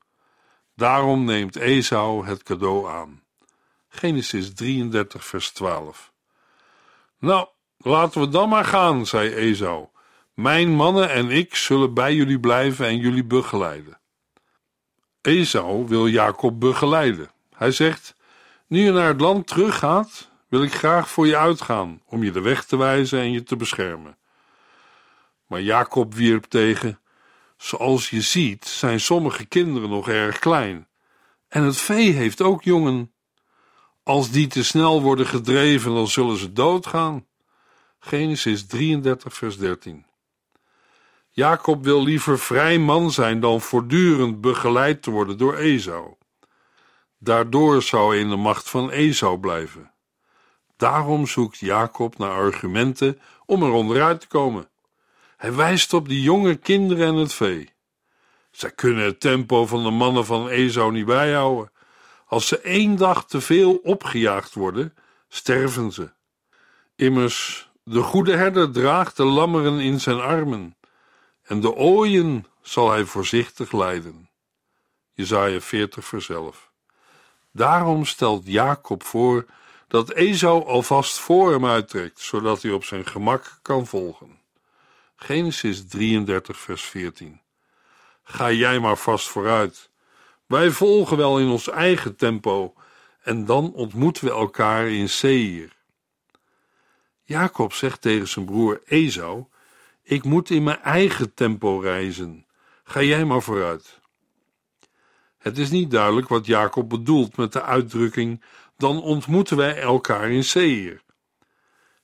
Daarom 0.75 1.25
neemt 1.25 1.57
Esau 1.57 2.27
het 2.27 2.43
cadeau 2.43 2.89
aan. 2.89 3.23
Genesis 3.89 4.55
33, 4.55 5.25
vers 5.25 5.51
12. 5.51 6.13
Nou, 7.19 7.49
laten 7.77 8.21
we 8.21 8.29
dan 8.29 8.49
maar 8.49 8.65
gaan, 8.65 9.07
zei 9.07 9.35
Esau. 9.35 9.89
Mijn 10.39 10.75
mannen 10.75 11.11
en 11.11 11.31
ik 11.31 11.55
zullen 11.55 11.95
bij 11.95 12.15
jullie 12.15 12.41
blijven 12.41 12.87
en 12.87 12.97
jullie 12.97 13.25
begeleiden. 13.25 14.01
Esau 15.21 15.87
wil 15.87 16.07
Jacob 16.07 16.61
begeleiden. 16.61 17.31
Hij 17.55 17.71
zegt: 17.71 18.15
Nu 18.67 18.81
je 18.81 18.93
naar 18.93 19.09
het 19.09 19.21
land 19.21 19.47
teruggaat, 19.47 20.31
wil 20.49 20.63
ik 20.63 20.73
graag 20.73 21.11
voor 21.11 21.27
je 21.27 21.37
uitgaan 21.37 22.03
om 22.07 22.23
je 22.23 22.31
de 22.31 22.41
weg 22.41 22.65
te 22.65 22.77
wijzen 22.77 23.21
en 23.21 23.33
je 23.33 23.43
te 23.43 23.57
beschermen. 23.57 24.17
Maar 25.47 25.61
Jacob 25.61 26.15
wierp 26.15 26.45
tegen: 26.45 27.01
Zoals 27.57 28.11
je 28.11 28.21
ziet, 28.21 28.67
zijn 28.67 29.01
sommige 29.01 29.45
kinderen 29.45 29.91
nog 29.91 30.09
erg 30.09 30.39
klein. 30.39 30.89
En 31.49 31.63
het 31.63 31.77
vee 31.77 32.13
heeft 32.13 32.43
ook 32.43 32.63
jongen. 32.63 33.13
Als 34.03 34.31
die 34.31 34.47
te 34.47 34.65
snel 34.65 35.03
worden 35.03 35.27
gedreven, 35.27 35.95
dan 35.95 36.09
zullen 36.09 36.37
ze 36.37 36.53
doodgaan. 36.53 37.27
Genesis 37.99 38.67
33, 38.67 39.35
vers 39.35 39.57
13. 39.57 40.07
Jacob 41.39 41.85
wil 41.85 42.03
liever 42.03 42.39
vrij 42.39 42.79
man 42.79 43.11
zijn 43.11 43.41
dan 43.41 43.61
voortdurend 43.61 44.41
begeleid 44.41 45.03
te 45.03 45.11
worden 45.11 45.39
door 45.39 45.57
Esau. 45.57 46.15
Daardoor 47.19 47.83
zou 47.83 48.11
hij 48.11 48.19
in 48.19 48.29
de 48.29 48.37
macht 48.37 48.71
van 48.71 48.91
Esau 48.91 49.39
blijven. 49.39 49.93
Daarom 50.77 51.27
zoekt 51.27 51.59
Jacob 51.59 52.19
naar 52.19 52.31
argumenten 52.31 53.21
om 53.47 53.63
er 53.63 53.71
onderuit 53.71 54.21
te 54.21 54.27
komen. 54.27 54.69
Hij 55.37 55.55
wijst 55.55 55.93
op 55.93 56.09
de 56.09 56.23
jonge 56.23 56.55
kinderen 56.55 57.07
en 57.07 57.15
het 57.15 57.35
vee. 57.35 57.73
Zij 58.51 58.71
kunnen 58.71 59.05
het 59.05 59.21
tempo 59.21 59.67
van 59.67 59.83
de 59.83 59.91
mannen 59.91 60.27
van 60.27 60.49
Esau 60.49 60.93
niet 60.93 61.07
bijhouden. 61.07 61.73
Als 62.27 62.47
ze 62.47 62.61
één 62.61 62.97
dag 62.97 63.27
te 63.27 63.41
veel 63.41 63.75
opgejaagd 63.75 64.55
worden, 64.55 64.95
sterven 65.29 65.93
ze. 65.93 66.11
Immers, 66.97 67.71
de 67.85 68.03
goede 68.03 68.37
herder 68.37 68.71
draagt 68.73 69.17
de 69.17 69.25
lammeren 69.25 69.81
in 69.81 70.01
zijn 70.01 70.21
armen, 70.21 70.77
en 71.49 71.61
de 71.61 71.75
ooien 71.75 72.47
zal 72.63 72.91
hij 72.91 73.05
voorzichtig 73.05 73.73
leiden. 73.73 74.31
Jezaja 75.13 75.61
40 75.61 76.05
vers 76.05 76.29
11. 76.29 76.71
Daarom 77.53 78.05
stelt 78.05 78.47
Jacob 78.47 79.03
voor 79.03 79.47
dat 79.89 80.11
Esau 80.11 80.65
alvast 80.65 81.19
voor 81.19 81.51
hem 81.51 81.67
uittrekt, 81.67 82.21
zodat 82.21 82.63
hij 82.63 82.73
op 82.73 82.85
zijn 82.85 83.07
gemak 83.07 83.59
kan 83.63 83.87
volgen. 83.87 84.41
Genesis 85.17 85.87
33, 85.87 86.59
vers 86.59 86.83
14. 86.83 87.41
Ga 88.23 88.51
jij 88.51 88.79
maar 88.79 88.99
vast 88.99 89.29
vooruit. 89.29 89.91
Wij 90.47 90.71
volgen 90.71 91.17
wel 91.17 91.39
in 91.39 91.49
ons 91.49 91.69
eigen 91.69 92.17
tempo 92.17 92.75
en 93.23 93.45
dan 93.45 93.73
ontmoeten 93.73 94.25
we 94.25 94.31
elkaar 94.31 94.87
in 94.87 95.09
Seir. 95.09 95.77
Jacob 97.23 97.73
zegt 97.73 98.01
tegen 98.01 98.29
zijn 98.29 98.45
broer 98.45 98.81
Esau: 98.85 99.45
Ik 100.09 100.25
moet 100.25 100.51
in 100.51 100.63
mijn 100.63 100.81
eigen 100.81 101.35
tempo 101.35 101.79
reizen. 101.79 102.47
Ga 102.85 103.03
jij 103.03 103.25
maar 103.25 103.43
vooruit. 103.43 104.01
Het 105.39 105.59
is 105.59 105.71
niet 105.71 105.91
duidelijk 105.91 106.29
wat 106.29 106.47
Jacob 106.47 106.89
bedoelt 106.89 107.37
met 107.37 107.53
de 107.53 107.63
uitdrukking: 107.63 108.45
dan 108.77 109.03
ontmoeten 109.03 109.57
wij 109.57 109.81
elkaar 109.81 110.31
in 110.31 110.45
Seir. 110.45 111.03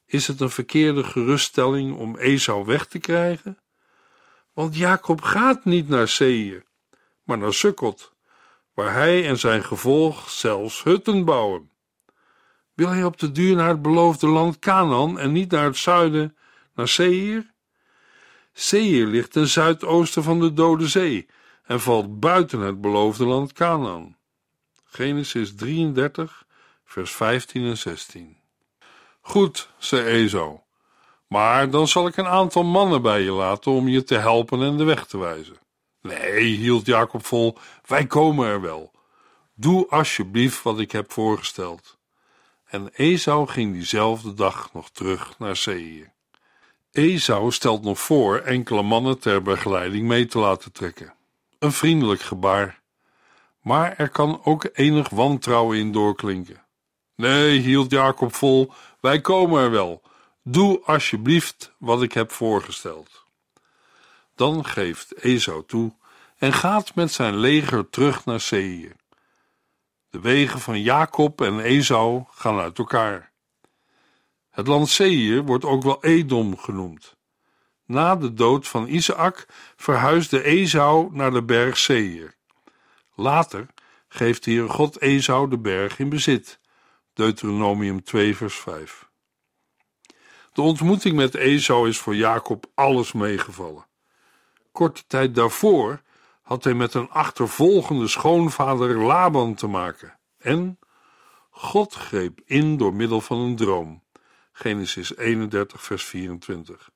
Is 0.07 0.27
het 0.27 0.41
een 0.41 0.51
verkeerde 0.51 1.05
geruststelling 1.05 1.97
om 1.97 2.17
Esau 2.17 2.65
weg 2.65 2.87
te 2.87 2.99
krijgen? 2.99 3.59
Want 4.53 4.77
Jacob 4.77 5.21
gaat 5.21 5.65
niet 5.65 5.89
naar 5.89 6.09
Seir, 6.09 6.65
maar 7.23 7.39
naar 7.39 7.55
Sukkot, 7.55 8.13
waar 8.75 8.93
hij 8.93 9.29
en 9.29 9.39
zijn 9.39 9.65
gevolg 9.65 10.31
zelfs 10.31 10.83
hutten 10.83 11.25
bouwen. 11.25 11.71
Wil 12.75 12.89
hij 12.89 13.05
op 13.05 13.19
de 13.19 13.33
duur 13.33 13.57
naar 13.57 13.69
het 13.69 13.83
beloofde 13.83 14.27
land 14.27 14.59
Canaan 14.59 15.19
en 15.19 15.33
niet 15.33 15.51
naar 15.51 15.65
het 15.65 15.77
zuiden, 15.77 16.37
naar 16.75 16.89
Seir? 16.89 17.53
Seir 18.57 19.07
ligt 19.07 19.33
ten 19.33 19.49
zuidoosten 19.49 20.23
van 20.23 20.41
de 20.41 20.53
Dode 20.53 20.89
Zee 20.89 21.27
en 21.65 21.81
valt 21.81 22.21
buiten 22.21 22.61
het 22.61 22.81
beloofde 22.81 23.25
land 23.25 23.53
Canaan. 23.53 24.17
Genesis 24.85 25.55
33, 25.55 26.45
vers 26.85 27.13
15 27.13 27.65
en 27.65 27.79
16. 27.79 28.37
Goed, 29.21 29.71
zei 29.79 30.05
Esau, 30.05 30.59
maar 31.27 31.71
dan 31.71 31.89
zal 31.89 32.07
ik 32.07 32.17
een 32.17 32.27
aantal 32.27 32.65
mannen 32.65 33.03
bij 33.03 33.23
je 33.23 33.33
laten 33.33 33.73
om 33.73 33.89
je 33.89 34.05
te 34.05 34.19
helpen 34.19 34.63
en 34.63 34.77
de 34.77 34.85
weg 34.85 35.07
te 35.07 35.19
wijzen. 35.19 35.57
Nee, 36.01 36.45
hield 36.45 36.87
Jacob 36.87 37.27
vol, 37.27 37.59
wij 37.87 38.07
komen 38.07 38.49
er 38.49 38.61
wel. 38.61 38.93
Doe 39.55 39.89
alsjeblieft 39.89 40.63
wat 40.63 40.79
ik 40.79 40.93
heb 40.93 41.13
voorgesteld. 41.13 41.99
En 42.65 42.89
Esau 42.93 43.47
ging 43.47 43.73
diezelfde 43.73 44.35
dag 44.35 44.73
nog 44.73 44.91
terug 44.91 45.39
naar 45.39 45.57
Seir. 45.57 46.14
Esau 46.95 47.51
stelt 47.51 47.83
nog 47.83 47.99
voor 47.99 48.39
enkele 48.39 48.83
mannen 48.83 49.19
ter 49.19 49.43
begeleiding 49.43 50.07
mee 50.07 50.27
te 50.27 50.39
laten 50.39 50.73
trekken. 50.73 51.15
Een 51.59 51.73
vriendelijk 51.73 52.21
gebaar. 52.21 52.81
Maar 53.61 53.95
er 53.97 54.09
kan 54.09 54.41
ook 54.45 54.69
enig 54.73 55.09
wantrouwen 55.09 55.79
in 55.79 55.93
doorklinken. 55.93 56.63
Nee, 57.17 57.59
hield 57.59 57.91
Jacob 57.91 58.35
vol, 58.35 58.73
wij 59.01 59.21
komen 59.21 59.63
er 59.63 59.71
wel. 59.71 60.03
Doe 60.43 60.81
alsjeblieft 60.85 61.73
wat 61.79 62.03
ik 62.03 62.13
heb 62.13 62.31
voorgesteld. 62.31 63.25
Dan 64.35 64.65
geeft 64.65 65.15
Esau 65.15 65.65
toe 65.67 65.93
en 66.39 66.53
gaat 66.53 66.95
met 66.95 67.13
zijn 67.13 67.37
leger 67.37 67.91
terug 67.91 68.25
naar 68.25 68.41
Seir. 68.41 68.93
De 70.11 70.21
wegen 70.21 70.61
van 70.61 70.81
Jacob 70.81 71.41
en 71.41 71.61
Esau 71.61 72.25
gaan 72.31 72.59
uit 72.59 72.79
elkaar. 72.79 73.33
Het 74.55 74.67
land 74.67 74.89
Seir 74.89 75.45
wordt 75.45 75.65
ook 75.65 75.83
wel 75.83 76.05
Edom 76.05 76.59
genoemd. 76.59 77.17
Na 77.87 78.17
de 78.17 78.35
dood 78.35 78.69
van 78.69 78.87
Isaac 78.89 79.47
verhuisde 79.77 80.43
Esau 80.43 81.09
naar 81.13 81.31
de 81.31 81.43
berg 81.43 81.77
Seir. 81.77 82.35
Later 83.15 83.67
geeft 84.09 84.45
hier 84.45 84.69
God 84.69 85.01
Esau 85.01 85.51
de 85.51 85.59
berg 85.59 85.99
in 85.99 86.09
bezit. 86.09 86.61
Deuteronomium 87.13 88.03
2 88.03 88.37
vers 88.37 88.55
5. 88.55 89.09
De 90.53 90.63
ontmoeting 90.63 91.17
met 91.17 91.35
Esau 91.35 91.89
is 91.89 91.99
voor 91.99 92.17
Jacob 92.17 92.67
alles 92.75 93.13
meegevallen. 93.13 93.87
Korte 94.73 95.05
tijd 95.07 95.35
daarvoor 95.35 96.03
had 96.43 96.65
hij 96.65 96.75
met 96.75 96.95
een 96.95 97.11
achtervolgende 97.11 98.09
schoonvader 98.09 99.05
Laban 99.05 99.55
te 99.55 99.67
maken. 99.67 100.19
En 100.39 100.79
God 101.51 101.95
greep 101.95 102.41
in 102.45 102.77
door 102.77 102.95
middel 102.95 103.21
van 103.21 103.39
een 103.39 103.57
droom. 103.57 104.04
Genesis 104.57 105.17
31, 105.17 105.83
vers 105.83 106.05
24. 106.05 106.91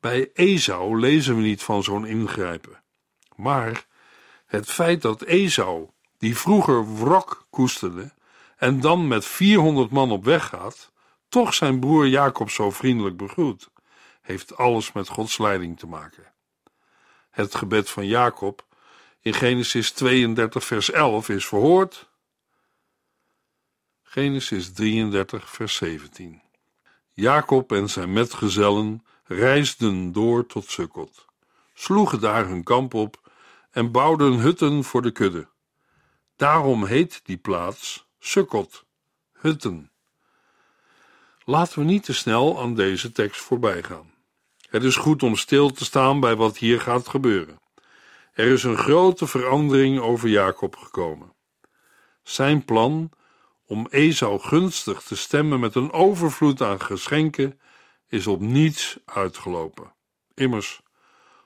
Bij 0.00 0.30
Esau 0.34 0.98
lezen 0.98 1.36
we 1.36 1.42
niet 1.42 1.62
van 1.62 1.82
zo'n 1.82 2.06
ingrijpen. 2.06 2.82
Maar 3.36 3.86
het 4.46 4.70
feit 4.70 5.02
dat 5.02 5.22
Esau, 5.22 5.88
die 6.18 6.36
vroeger 6.36 6.94
wrok 6.94 7.46
koesterde 7.50 8.12
en 8.56 8.80
dan 8.80 9.08
met 9.08 9.24
400 9.24 9.90
man 9.90 10.10
op 10.10 10.24
weg 10.24 10.46
gaat, 10.46 10.92
toch 11.28 11.54
zijn 11.54 11.80
broer 11.80 12.06
Jacob 12.08 12.50
zo 12.50 12.70
vriendelijk 12.70 13.16
begroet, 13.16 13.70
heeft 14.22 14.56
alles 14.56 14.92
met 14.92 15.08
Gods 15.08 15.38
leiding 15.38 15.78
te 15.78 15.86
maken. 15.86 16.32
Het 17.30 17.54
gebed 17.54 17.90
van 17.90 18.06
Jacob 18.06 18.66
in 19.20 19.34
Genesis 19.34 19.90
32, 19.90 20.64
vers 20.64 20.90
11 20.90 21.28
is 21.28 21.46
verhoord. 21.46 22.10
Genesis 24.14 24.72
33, 24.72 25.50
vers 25.50 25.74
17. 25.74 26.42
Jacob 27.12 27.72
en 27.72 27.90
zijn 27.90 28.12
metgezellen 28.12 29.04
reisden 29.24 30.12
door 30.12 30.46
tot 30.46 30.70
Sukkot, 30.70 31.26
sloegen 31.74 32.20
daar 32.20 32.46
hun 32.46 32.62
kamp 32.62 32.94
op 32.94 33.30
en 33.70 33.90
bouwden 33.90 34.32
hutten 34.32 34.84
voor 34.84 35.02
de 35.02 35.10
kudde. 35.10 35.48
Daarom 36.36 36.84
heet 36.84 37.20
die 37.24 37.36
plaats 37.36 38.06
Sukkot, 38.18 38.84
hutten. 39.32 39.90
Laten 41.44 41.78
we 41.78 41.84
niet 41.84 42.04
te 42.04 42.14
snel 42.14 42.60
aan 42.60 42.74
deze 42.74 43.12
tekst 43.12 43.40
voorbij 43.40 43.82
gaan. 43.82 44.14
Het 44.70 44.82
is 44.82 44.96
goed 44.96 45.22
om 45.22 45.36
stil 45.36 45.70
te 45.70 45.84
staan 45.84 46.20
bij 46.20 46.36
wat 46.36 46.58
hier 46.58 46.80
gaat 46.80 47.08
gebeuren. 47.08 47.60
Er 48.32 48.46
is 48.46 48.62
een 48.62 48.78
grote 48.78 49.26
verandering 49.26 50.00
over 50.00 50.28
Jacob 50.28 50.76
gekomen. 50.76 51.32
Zijn 52.22 52.64
plan 52.64 53.10
om 53.72 53.86
Esau 53.90 54.38
gunstig 54.38 55.02
te 55.02 55.16
stemmen 55.16 55.60
met 55.60 55.74
een 55.74 55.92
overvloed 55.92 56.62
aan 56.62 56.80
geschenken 56.80 57.60
is 58.08 58.26
op 58.26 58.40
niets 58.40 58.98
uitgelopen. 59.04 59.94
Immers, 60.34 60.80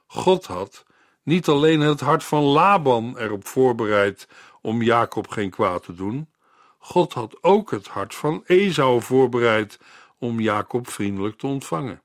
God 0.07 0.47
had 0.47 0.85
niet 1.23 1.49
alleen 1.49 1.81
het 1.81 2.01
hart 2.01 2.25
van 2.25 2.43
Laban 2.43 3.19
erop 3.19 3.47
voorbereid 3.47 4.29
om 4.61 4.83
Jacob 4.83 5.29
geen 5.29 5.51
kwaad 5.51 5.83
te 5.83 5.95
doen, 5.95 6.31
God 6.79 7.13
had 7.13 7.43
ook 7.43 7.71
het 7.71 7.87
hart 7.87 8.15
van 8.15 8.43
Esau 8.47 9.03
voorbereid 9.03 9.79
om 10.19 10.41
Jacob 10.41 10.89
vriendelijk 10.89 11.39
te 11.39 11.47
ontvangen. 11.47 12.03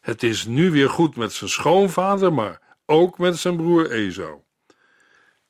Het 0.00 0.22
is 0.22 0.44
nu 0.44 0.70
weer 0.70 0.90
goed 0.90 1.16
met 1.16 1.32
zijn 1.32 1.50
schoonvader, 1.50 2.32
maar 2.32 2.60
ook 2.86 3.18
met 3.18 3.38
zijn 3.38 3.56
broer 3.56 3.90
Esau. 3.90 4.40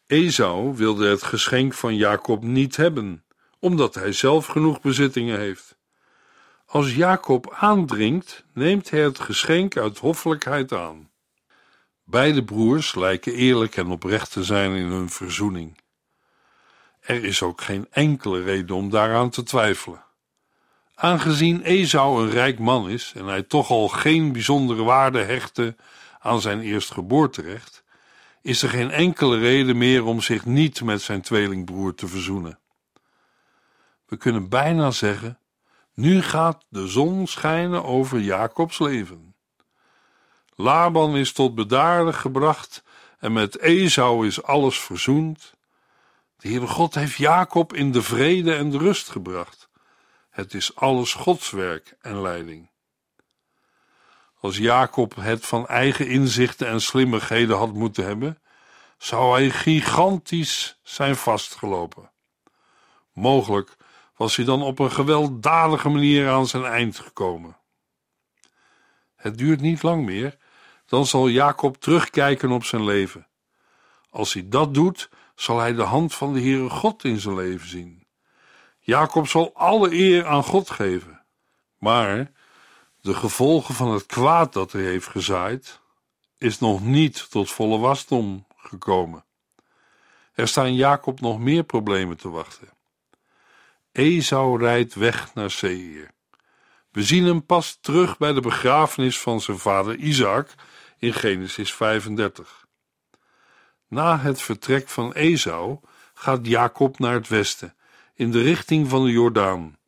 Esau 0.06 0.76
wilde 0.76 1.08
het 1.08 1.22
geschenk 1.22 1.74
van 1.74 1.96
Jacob 1.96 2.42
niet 2.42 2.76
hebben, 2.76 3.24
omdat 3.60 3.94
hij 3.94 4.12
zelf 4.12 4.46
genoeg 4.46 4.80
bezittingen 4.80 5.38
heeft. 5.38 5.78
Als 6.66 6.94
Jacob 6.94 7.54
aandringt, 7.54 8.44
neemt 8.54 8.90
hij 8.90 9.00
het 9.00 9.18
geschenk 9.18 9.76
uit 9.76 9.98
hoffelijkheid 9.98 10.72
aan. 10.72 11.10
Beide 12.04 12.44
broers 12.44 12.94
lijken 12.94 13.34
eerlijk 13.34 13.76
en 13.76 13.90
oprecht 13.90 14.32
te 14.32 14.44
zijn 14.44 14.74
in 14.74 14.86
hun 14.86 15.10
verzoening. 15.10 15.78
Er 17.00 17.24
is 17.24 17.42
ook 17.42 17.60
geen 17.60 17.86
enkele 17.90 18.42
reden 18.42 18.76
om 18.76 18.90
daaraan 18.90 19.30
te 19.30 19.42
twijfelen. 19.42 20.04
Aangezien 20.94 21.62
Esau 21.62 22.22
een 22.22 22.30
rijk 22.30 22.58
man 22.58 22.88
is 22.88 23.12
en 23.16 23.26
hij 23.26 23.42
toch 23.42 23.70
al 23.70 23.88
geen 23.88 24.32
bijzondere 24.32 24.82
waarde 24.82 25.18
hechtte 25.18 25.76
aan 26.18 26.40
zijn 26.40 26.60
eerstgeboorterecht, 26.60 27.84
is 28.42 28.62
er 28.62 28.68
geen 28.68 28.90
enkele 28.90 29.38
reden 29.38 29.78
meer 29.78 30.04
om 30.04 30.20
zich 30.20 30.44
niet 30.44 30.82
met 30.82 31.02
zijn 31.02 31.20
tweelingbroer 31.20 31.94
te 31.94 32.06
verzoenen. 32.06 32.59
We 34.10 34.16
kunnen 34.16 34.48
bijna 34.48 34.90
zeggen: 34.90 35.38
nu 35.94 36.22
gaat 36.22 36.64
de 36.68 36.86
zon 36.86 37.26
schijnen 37.26 37.84
over 37.84 38.20
Jacobs 38.20 38.78
leven. 38.78 39.34
Laban 40.54 41.16
is 41.16 41.32
tot 41.32 41.54
bedaarde 41.54 42.12
gebracht 42.12 42.82
en 43.18 43.32
met 43.32 43.58
Esau 43.58 44.26
is 44.26 44.42
alles 44.42 44.78
verzoend. 44.78 45.54
De 46.36 46.48
Heere 46.48 46.66
God 46.66 46.94
heeft 46.94 47.16
Jacob 47.16 47.74
in 47.74 47.92
de 47.92 48.02
vrede 48.02 48.54
en 48.54 48.70
de 48.70 48.78
rust 48.78 49.08
gebracht. 49.08 49.68
Het 50.30 50.54
is 50.54 50.76
alles 50.76 51.14
Gods 51.14 51.50
werk 51.50 51.96
en 52.00 52.20
leiding. 52.20 52.70
Als 54.40 54.56
Jacob 54.56 55.14
het 55.14 55.46
van 55.46 55.66
eigen 55.66 56.06
inzichten 56.06 56.66
en 56.66 56.80
slimmigheden 56.80 57.56
had 57.56 57.72
moeten 57.72 58.04
hebben, 58.04 58.38
zou 58.98 59.32
hij 59.32 59.50
gigantisch 59.50 60.78
zijn 60.82 61.16
vastgelopen. 61.16 62.10
Mogelijk 63.12 63.78
was 64.20 64.36
hij 64.36 64.44
dan 64.44 64.62
op 64.62 64.78
een 64.78 64.92
gewelddadige 64.92 65.88
manier 65.88 66.30
aan 66.30 66.46
zijn 66.46 66.64
eind 66.64 66.98
gekomen. 66.98 67.56
Het 69.16 69.38
duurt 69.38 69.60
niet 69.60 69.82
lang 69.82 70.04
meer, 70.04 70.36
dan 70.86 71.06
zal 71.06 71.28
Jacob 71.28 71.76
terugkijken 71.76 72.50
op 72.50 72.64
zijn 72.64 72.84
leven. 72.84 73.26
Als 74.10 74.32
hij 74.32 74.48
dat 74.48 74.74
doet, 74.74 75.10
zal 75.34 75.58
hij 75.58 75.72
de 75.74 75.82
hand 75.82 76.14
van 76.14 76.32
de 76.32 76.40
Heere 76.40 76.70
God 76.70 77.04
in 77.04 77.20
zijn 77.20 77.34
leven 77.34 77.68
zien. 77.68 78.06
Jacob 78.78 79.26
zal 79.26 79.54
alle 79.54 79.92
eer 79.92 80.26
aan 80.26 80.44
God 80.44 80.70
geven. 80.70 81.24
Maar 81.78 82.32
de 83.00 83.14
gevolgen 83.14 83.74
van 83.74 83.90
het 83.92 84.06
kwaad 84.06 84.52
dat 84.52 84.72
hij 84.72 84.82
heeft 84.82 85.08
gezaaid, 85.08 85.80
is 86.38 86.58
nog 86.58 86.84
niet 86.84 87.30
tot 87.30 87.50
volle 87.50 87.78
wasdom 87.78 88.46
gekomen. 88.56 89.24
Er 90.32 90.48
staan 90.48 90.74
Jacob 90.74 91.20
nog 91.20 91.38
meer 91.38 91.64
problemen 91.64 92.16
te 92.16 92.28
wachten. 92.28 92.78
Esau 94.00 94.58
rijdt 94.58 94.94
weg 94.94 95.34
naar 95.34 95.50
Seir. 95.50 96.10
We 96.90 97.02
zien 97.02 97.24
hem 97.24 97.46
pas 97.46 97.78
terug 97.80 98.18
bij 98.18 98.32
de 98.32 98.40
begrafenis 98.40 99.20
van 99.20 99.40
zijn 99.40 99.58
vader 99.58 99.96
Isaac 99.96 100.54
in 100.98 101.12
Genesis 101.12 101.74
35. 101.74 102.66
Na 103.88 104.18
het 104.18 104.42
vertrek 104.42 104.88
van 104.88 105.12
Esau 105.12 105.78
gaat 106.14 106.46
Jacob 106.46 106.98
naar 106.98 107.12
het 107.12 107.28
westen, 107.28 107.74
in 108.14 108.30
de 108.30 108.42
richting 108.42 108.88
van 108.88 109.04
de 109.04 109.10
Jordaan. 109.10 109.78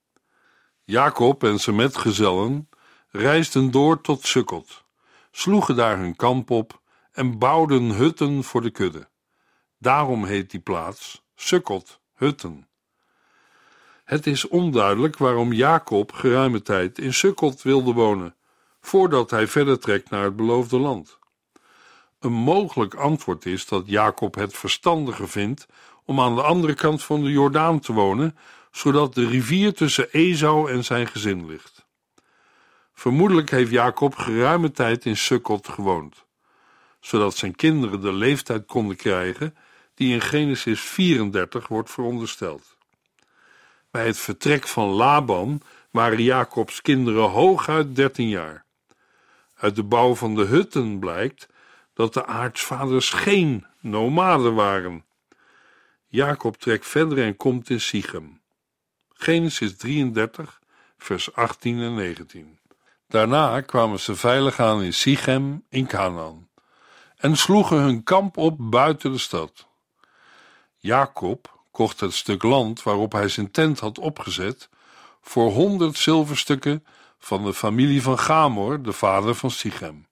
Jacob 0.85 1.45
en 1.45 1.59
zijn 1.59 1.77
metgezellen 1.77 2.69
reisden 3.11 3.71
door 3.71 4.01
tot 4.01 4.27
Sukkot, 4.27 4.85
sloegen 5.31 5.77
daar 5.77 5.99
hun 5.99 6.17
kamp 6.17 6.51
op 6.51 6.81
en 7.13 7.39
bouwden 7.39 7.91
hutten 7.91 8.45
voor 8.45 8.63
de 8.63 8.71
kudde. 8.71 9.09
Daarom 9.79 10.25
heet 10.25 10.51
die 10.51 10.61
plaats 10.61 11.25
Sukkot, 11.35 12.01
hutten. 12.15 12.67
Het 14.05 14.27
is 14.27 14.49
onduidelijk 14.49 15.19
waarom 15.19 15.53
Jacob 15.53 16.13
geruime 16.13 16.63
tijd 16.63 16.99
in 16.99 17.15
Sukkot 17.15 17.63
wilde 17.63 17.93
wonen, 17.93 18.35
voordat 18.81 19.31
hij 19.31 19.47
verder 19.47 19.79
trekt 19.79 20.11
naar 20.11 20.25
het 20.25 20.37
beloofde 20.37 20.79
land. 20.79 21.19
Een 22.21 22.33
mogelijk 22.33 22.95
antwoord 22.95 23.47
is 23.47 23.67
dat 23.67 23.83
Jacob 23.87 24.35
het 24.35 24.55
verstandiger 24.55 25.29
vindt 25.29 25.67
om 26.05 26.21
aan 26.21 26.35
de 26.35 26.43
andere 26.43 26.75
kant 26.75 27.03
van 27.03 27.23
de 27.23 27.31
Jordaan 27.31 27.81
te 27.81 27.93
wonen, 27.93 28.37
zodat 28.71 29.15
de 29.15 29.27
rivier 29.27 29.75
tussen 29.75 30.11
Esau 30.11 30.71
en 30.71 30.85
zijn 30.85 31.07
gezin 31.07 31.47
ligt. 31.47 31.87
Vermoedelijk 32.95 33.51
heeft 33.51 33.71
Jacob 33.71 34.15
geruime 34.15 34.71
tijd 34.71 35.05
in 35.05 35.17
Sukkot 35.17 35.69
gewoond, 35.69 36.25
zodat 37.01 37.37
zijn 37.37 37.55
kinderen 37.55 38.01
de 38.01 38.13
leeftijd 38.13 38.67
konden 38.67 38.97
krijgen 38.97 39.57
die 39.95 40.13
in 40.13 40.21
Genesis 40.21 40.81
34 40.81 41.69
wordt 41.69 41.91
verondersteld. 41.91 42.72
Bij 43.93 44.07
het 44.07 44.19
vertrek 44.19 44.69
van 44.69 44.89
Laban 44.89 45.61
waren 45.91 46.23
Jacobs 46.23 46.83
kinderen 46.83 47.31
hooguit 47.31 47.97
13 47.97 48.29
jaar. 48.29 48.65
Uit 49.55 49.77
de 49.77 49.83
bouw 49.83 50.15
van 50.15 50.35
de 50.35 50.45
hutten 50.45 50.99
blijkt 50.99 51.49
dat 51.95 52.15
de 52.15 52.27
aartsvaders 52.27 53.11
geen 53.11 53.67
nomaden 53.81 54.55
waren. 54.55 55.05
Jacob 56.07 56.57
trekt 56.57 56.87
verder 56.87 57.25
en 57.25 57.37
komt 57.37 57.71
in 57.71 57.81
Sichem. 57.81 58.41
Genesis 59.09 59.77
33, 59.77 60.61
vers 60.99 61.35
18 61.35 61.81
en 61.81 61.95
19. 61.95 62.59
Daarna 63.09 63.61
kwamen 63.61 64.01
ze 64.01 64.15
veilig 64.17 64.61
aan 64.61 64.83
in 64.83 64.95
Sichem 64.95 65.65
in 65.69 65.87
Canaan 65.87 66.49
en 67.17 67.37
sloegen 67.37 67.77
hun 67.77 68.03
kamp 68.03 68.37
op 68.37 68.57
buiten 68.59 69.13
de 69.13 69.19
stad. 69.19 69.67
Jacob 70.77 71.62
kocht 71.73 72.01
het 72.01 72.15
stuk 72.15 72.43
land 72.43 72.83
waarop 72.83 73.13
hij 73.13 73.29
zijn 73.29 73.51
tent 73.51 73.81
had 73.81 73.99
opgezet 73.99 74.69
voor 75.21 75.51
honderd 75.51 75.97
zilverstukken 75.97 76.85
van 77.19 77.45
de 77.45 77.55
familie 77.55 78.03
van 78.03 78.19
Gamor, 78.19 78.83
de 78.83 78.93
vader 78.93 79.35
van 79.35 79.51
Sichem. 79.51 80.07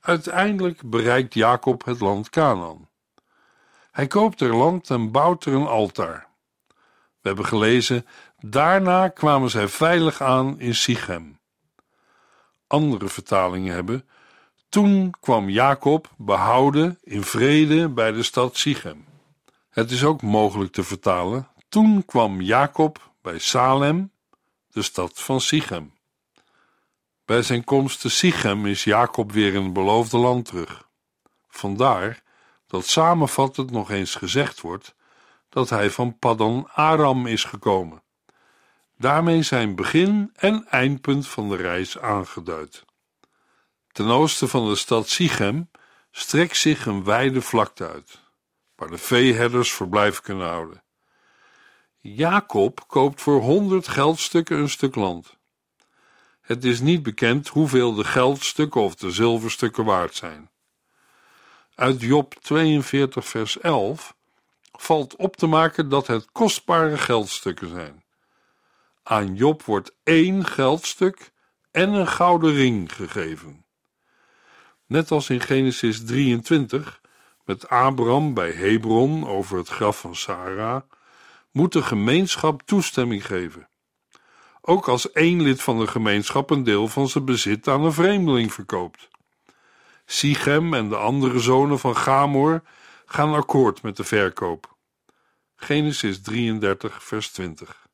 Uiteindelijk 0.00 0.90
bereikt 0.90 1.34
Jacob 1.34 1.84
het 1.84 2.00
land 2.00 2.30
Canaan. 2.30 2.88
Hij 3.90 4.06
koopt 4.06 4.40
er 4.40 4.56
land 4.56 4.90
en 4.90 5.10
bouwt 5.10 5.44
er 5.44 5.52
een 5.52 5.66
altaar. 5.66 6.26
We 7.20 7.28
hebben 7.28 7.46
gelezen, 7.46 8.06
daarna 8.40 9.08
kwamen 9.08 9.50
zij 9.50 9.68
veilig 9.68 10.20
aan 10.20 10.60
in 10.60 10.74
Sichem. 10.74 11.38
Andere 12.66 13.08
vertalingen 13.08 13.74
hebben, 13.74 14.08
toen 14.68 15.14
kwam 15.20 15.48
Jacob 15.48 16.10
behouden 16.16 16.98
in 17.02 17.22
vrede 17.22 17.88
bij 17.88 18.12
de 18.12 18.22
stad 18.22 18.56
Sichem. 18.56 19.11
Het 19.72 19.90
is 19.90 20.04
ook 20.04 20.22
mogelijk 20.22 20.72
te 20.72 20.82
vertalen, 20.82 21.48
toen 21.68 22.04
kwam 22.04 22.40
Jacob 22.40 23.12
bij 23.22 23.38
Salem, 23.38 24.12
de 24.72 24.82
stad 24.82 25.20
van 25.20 25.40
Sichem. 25.40 25.94
Bij 27.24 27.42
zijn 27.42 27.64
komst 27.64 28.00
te 28.00 28.08
Sichem 28.08 28.66
is 28.66 28.84
Jacob 28.84 29.32
weer 29.32 29.54
in 29.54 29.64
het 29.64 29.72
beloofde 29.72 30.16
land 30.18 30.44
terug. 30.44 30.88
Vandaar 31.48 32.22
dat 32.66 32.86
samenvattend 32.86 33.70
nog 33.70 33.90
eens 33.90 34.14
gezegd 34.14 34.60
wordt 34.60 34.94
dat 35.48 35.70
hij 35.70 35.90
van 35.90 36.18
Paddan 36.18 36.68
Aram 36.72 37.26
is 37.26 37.44
gekomen. 37.44 38.02
Daarmee 38.98 39.42
zijn 39.42 39.74
begin 39.74 40.30
en 40.34 40.66
eindpunt 40.68 41.28
van 41.28 41.48
de 41.48 41.56
reis 41.56 41.98
aangeduid. 41.98 42.84
Ten 43.92 44.06
oosten 44.06 44.48
van 44.48 44.68
de 44.68 44.76
stad 44.76 45.08
Sichem 45.08 45.70
strekt 46.10 46.56
zich 46.56 46.86
een 46.86 47.04
wijde 47.04 47.42
vlakte 47.42 47.88
uit, 47.88 48.21
waar 48.82 48.90
de 48.90 48.98
veeherders 48.98 49.72
verblijf 49.72 50.20
kunnen 50.20 50.46
houden. 50.46 50.82
Jacob 52.00 52.84
koopt 52.86 53.20
voor 53.20 53.40
honderd 53.40 53.88
geldstukken 53.88 54.58
een 54.58 54.70
stuk 54.70 54.94
land. 54.94 55.36
Het 56.40 56.64
is 56.64 56.80
niet 56.80 57.02
bekend 57.02 57.48
hoeveel 57.48 57.94
de 57.94 58.04
geldstukken 58.04 58.80
of 58.80 58.94
de 58.94 59.10
zilverstukken 59.10 59.84
waard 59.84 60.14
zijn. 60.14 60.50
Uit 61.74 62.00
Job 62.00 62.34
42, 62.34 63.26
vers 63.28 63.60
11 63.60 64.16
valt 64.72 65.16
op 65.16 65.36
te 65.36 65.46
maken 65.46 65.88
dat 65.88 66.06
het 66.06 66.32
kostbare 66.32 66.98
geldstukken 66.98 67.68
zijn. 67.68 68.04
Aan 69.02 69.34
Job 69.34 69.62
wordt 69.62 69.94
één 70.02 70.46
geldstuk 70.46 71.32
en 71.70 71.92
een 71.92 72.08
gouden 72.08 72.54
ring 72.54 72.92
gegeven. 72.92 73.64
Net 74.86 75.10
als 75.10 75.30
in 75.30 75.40
Genesis 75.40 76.04
23 76.04 77.00
met 77.44 77.68
Abraham 77.68 78.34
bij 78.34 78.50
Hebron 78.50 79.28
over 79.28 79.58
het 79.58 79.68
graf 79.68 80.00
van 80.00 80.16
Sarah, 80.16 80.82
moet 81.50 81.72
de 81.72 81.82
gemeenschap 81.82 82.62
toestemming 82.62 83.26
geven. 83.26 83.68
Ook 84.60 84.88
als 84.88 85.12
één 85.12 85.42
lid 85.42 85.62
van 85.62 85.78
de 85.78 85.86
gemeenschap 85.86 86.50
een 86.50 86.64
deel 86.64 86.88
van 86.88 87.08
zijn 87.08 87.24
bezit 87.24 87.68
aan 87.68 87.84
een 87.84 87.92
vreemdeling 87.92 88.52
verkoopt. 88.52 89.08
Sichem 90.06 90.74
en 90.74 90.88
de 90.88 90.96
andere 90.96 91.38
zonen 91.38 91.78
van 91.78 91.96
Gamor 91.96 92.62
gaan 93.06 93.34
akkoord 93.34 93.82
met 93.82 93.96
de 93.96 94.04
verkoop. 94.04 94.76
Genesis 95.56 96.22
33, 96.22 97.02
vers 97.04 97.30
20. 97.30 97.86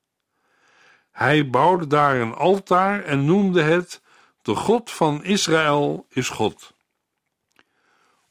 Hij 1.10 1.50
bouwde 1.50 1.86
daar 1.86 2.20
een 2.20 2.34
altaar 2.34 3.04
en 3.04 3.24
noemde 3.24 3.62
het: 3.62 4.02
De 4.42 4.54
God 4.54 4.90
van 4.90 5.24
Israël 5.24 6.06
is 6.08 6.28
God. 6.28 6.74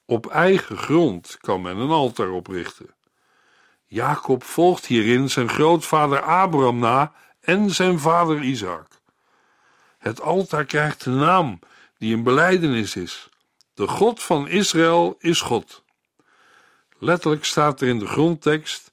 Op 0.10 0.26
eigen 0.26 0.78
grond 0.78 1.38
kan 1.41 1.62
men 1.62 1.78
een 1.78 1.89
altaar 1.89 2.30
oprichten. 2.30 2.96
Jacob 3.86 4.43
volgt 4.43 4.86
hierin 4.86 5.30
zijn 5.30 5.50
grootvader 5.50 6.22
Abraham 6.22 6.80
na 6.80 7.13
en 7.39 7.70
zijn 7.70 8.00
vader 8.00 8.41
Isaac. 8.41 8.88
Het 9.98 10.22
altaar 10.22 10.65
krijgt 10.65 11.04
de 11.04 11.10
naam 11.10 11.60
die 11.98 12.15
een 12.15 12.24
beleidenis 12.24 12.96
is. 12.96 13.30
De 13.74 13.88
God 13.88 14.24
van 14.24 14.48
Israël 14.48 15.15
is 15.20 15.41
God. 15.41 15.84
Letterlijk 16.98 17.46
staat 17.46 17.82
er 17.82 17.88
in 17.88 18.00
de 18.00 18.08
grondtekst: 18.08 18.91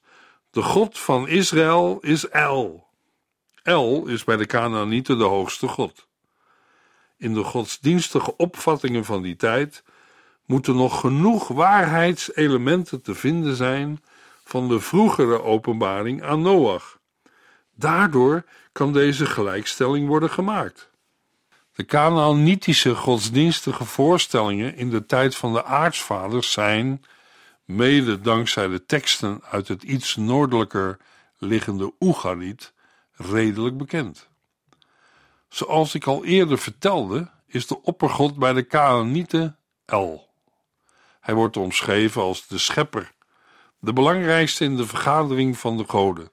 De 0.49 0.61
God 0.61 0.99
van 0.99 1.27
Israël 1.27 1.97
is 2.01 2.29
El. 2.29 2.87
El 3.63 4.07
is 4.07 4.23
bij 4.23 4.37
de 4.37 4.45
Canaanieten 4.45 5.17
de 5.17 5.23
hoogste 5.23 5.67
God. 5.67 6.07
In 7.17 7.33
de 7.33 7.43
godsdienstige 7.43 8.35
opvattingen 8.37 9.05
van 9.05 9.21
die 9.21 9.35
tijd 9.35 9.83
moeten 10.45 10.75
nog 10.75 10.99
genoeg 10.99 11.47
waarheidselementen 11.47 13.01
te 13.01 13.15
vinden 13.15 13.55
zijn 13.55 14.03
van 14.43 14.67
de 14.67 14.79
vroegere 14.79 15.41
openbaring 15.41 16.23
aan 16.23 16.41
Noach. 16.41 16.99
Daardoor 17.75 18.43
kan 18.71 18.93
deze 18.93 19.25
gelijkstelling 19.25 20.07
worden 20.07 20.29
gemaakt. 20.29 20.89
De 21.73 21.85
Canaanitische 21.85 22.95
godsdienstige 22.95 23.85
voorstellingen 23.85 24.75
in 24.75 24.89
de 24.89 25.05
tijd 25.05 25.35
van 25.35 25.53
de 25.53 25.63
aartsvaders 25.63 26.51
zijn, 26.51 27.03
mede 27.65 28.21
dankzij 28.21 28.67
de 28.67 28.85
teksten 28.85 29.41
uit 29.43 29.67
het 29.67 29.83
iets 29.83 30.15
noordelijker 30.15 30.97
liggende 31.37 31.93
Oegariet, 31.99 32.73
redelijk 33.15 33.77
bekend. 33.77 34.29
Zoals 35.49 35.95
ik 35.95 36.05
al 36.05 36.25
eerder 36.25 36.57
vertelde, 36.57 37.29
is 37.47 37.67
de 37.67 37.81
oppergod 37.81 38.37
bij 38.37 38.53
de 38.53 38.67
Canaanieten 38.67 39.57
El. 39.85 40.33
Hij 41.25 41.33
wordt 41.33 41.57
omschreven 41.57 42.21
als 42.21 42.47
de 42.47 42.57
schepper, 42.57 43.11
de 43.79 43.93
belangrijkste 43.93 44.63
in 44.63 44.75
de 44.75 44.87
vergadering 44.87 45.57
van 45.57 45.77
de 45.77 45.83
goden. 45.87 46.31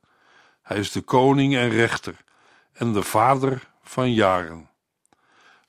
Hij 0.62 0.78
is 0.78 0.92
de 0.92 1.00
koning 1.00 1.57
en 1.57 1.68
rechter 1.68 2.16
en 2.72 2.92
de 2.92 3.02
vader 3.02 3.70
van 3.83 4.12
jaren. 4.12 4.70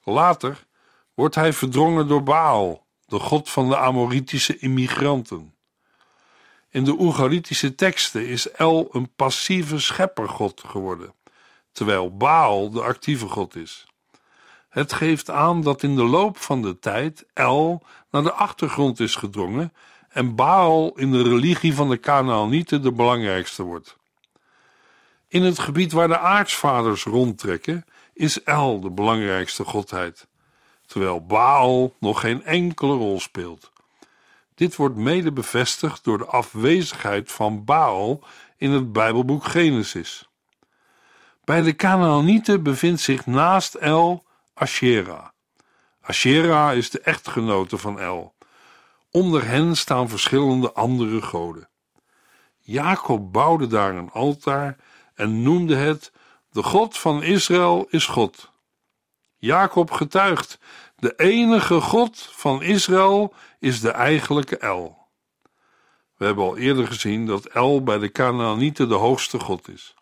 Later 0.03 0.65
wordt 1.13 1.35
hij 1.35 1.53
verdrongen 1.53 2.07
door 2.07 2.23
Baal, 2.23 2.85
de 3.05 3.19
god 3.19 3.49
van 3.49 3.69
de 3.69 3.77
Amoritische 3.77 4.57
immigranten. 4.57 5.55
In 6.69 6.83
de 6.83 6.99
Oegaritische 6.99 7.75
teksten 7.75 8.27
is 8.27 8.51
El 8.51 8.89
een 8.91 9.15
passieve 9.15 9.79
scheppergod 9.79 10.63
geworden, 10.65 11.13
terwijl 11.71 12.17
Baal 12.17 12.69
de 12.69 12.81
actieve 12.81 13.27
god 13.27 13.55
is. 13.55 13.85
Het 14.73 14.93
geeft 14.93 15.29
aan 15.29 15.61
dat 15.61 15.83
in 15.83 15.95
de 15.95 16.03
loop 16.03 16.37
van 16.37 16.61
de 16.61 16.79
tijd 16.79 17.25
El 17.33 17.83
naar 18.11 18.23
de 18.23 18.31
achtergrond 18.31 18.99
is 18.99 19.15
gedrongen 19.15 19.73
en 20.09 20.35
Baal 20.35 20.91
in 20.95 21.11
de 21.11 21.23
religie 21.23 21.75
van 21.75 21.89
de 21.89 21.99
Canaanieten 21.99 22.81
de 22.81 22.91
belangrijkste 22.91 23.63
wordt. 23.63 23.97
In 25.27 25.43
het 25.43 25.59
gebied 25.59 25.91
waar 25.91 26.07
de 26.07 26.17
aartsvaders 26.17 27.03
rondtrekken, 27.03 27.85
is 28.13 28.43
El 28.43 28.79
de 28.79 28.89
belangrijkste 28.89 29.63
godheid, 29.63 30.27
terwijl 30.85 31.25
Baal 31.25 31.93
nog 31.99 32.19
geen 32.19 32.43
enkele 32.43 32.93
rol 32.93 33.19
speelt. 33.19 33.71
Dit 34.55 34.75
wordt 34.75 34.95
mede 34.95 35.31
bevestigd 35.31 36.03
door 36.03 36.17
de 36.17 36.25
afwezigheid 36.25 37.31
van 37.31 37.65
Baal 37.65 38.23
in 38.57 38.71
het 38.71 38.91
Bijbelboek 38.91 39.45
Genesis. 39.45 40.29
Bij 41.43 41.61
de 41.61 41.75
Canaanieten 41.75 42.63
bevindt 42.63 43.01
zich 43.01 43.25
naast 43.25 43.75
El 43.75 44.23
Asherah. 44.53 45.27
Asherah 46.01 46.75
is 46.75 46.89
de 46.89 46.99
echtgenote 46.99 47.77
van 47.77 47.99
El. 47.99 48.33
Onder 49.11 49.47
hen 49.47 49.77
staan 49.77 50.09
verschillende 50.09 50.73
andere 50.73 51.21
goden. 51.21 51.69
Jacob 52.59 53.31
bouwde 53.31 53.67
daar 53.67 53.95
een 53.95 54.11
altaar 54.11 54.77
en 55.15 55.41
noemde 55.41 55.75
het: 55.75 56.11
De 56.51 56.63
God 56.63 56.97
van 56.97 57.23
Israël 57.23 57.87
is 57.89 58.05
God. 58.05 58.51
Jacob 59.37 59.91
getuigt: 59.91 60.59
De 60.95 61.13
enige 61.15 61.81
God 61.81 62.29
van 62.31 62.61
Israël 62.61 63.33
is 63.59 63.79
de 63.79 63.91
eigenlijke 63.91 64.57
El. 64.57 65.07
We 66.17 66.25
hebben 66.25 66.43
al 66.43 66.57
eerder 66.57 66.87
gezien 66.87 67.25
dat 67.25 67.45
El 67.45 67.83
bij 67.83 67.97
de 67.97 68.11
Canaanieten 68.11 68.89
de 68.89 68.95
hoogste 68.95 69.39
God 69.39 69.67
is. 69.67 69.95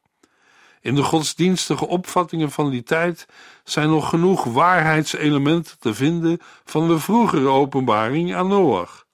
In 0.81 0.95
de 0.95 1.03
godsdienstige 1.03 1.87
opvattingen 1.87 2.51
van 2.51 2.69
die 2.69 2.83
tijd 2.83 3.27
zijn 3.63 3.89
nog 3.89 4.09
genoeg 4.09 4.43
waarheidselementen 4.43 5.79
te 5.79 5.93
vinden 5.93 6.39
van 6.63 6.87
de 6.87 6.99
vroegere 6.99 7.47
openbaring 7.47 8.35
aan 8.35 8.47
Noach. 8.47 9.05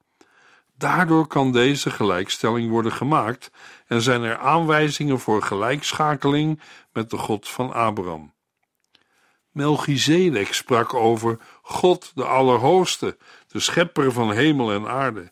Daardoor 0.78 1.28
kan 1.28 1.52
deze 1.52 1.90
gelijkstelling 1.90 2.70
worden 2.70 2.92
gemaakt 2.92 3.52
en 3.88 4.02
zijn 4.02 4.24
er 4.24 4.38
aanwijzingen 4.38 5.20
voor 5.20 5.42
gelijkschakeling 5.42 6.62
met 6.94 7.10
de 7.10 7.18
God 7.18 7.48
van 7.48 7.74
Abraham. 7.74 8.34
Melchizedek 9.52 10.54
sprak 10.54 10.94
over 10.94 11.40
God 11.62 12.12
de 12.16 12.26
Allerhoogste, 12.26 13.18
de 13.48 13.60
schepper 13.60 14.12
van 14.12 14.32
hemel 14.32 14.72
en 14.72 14.88
aarde. 14.88 15.32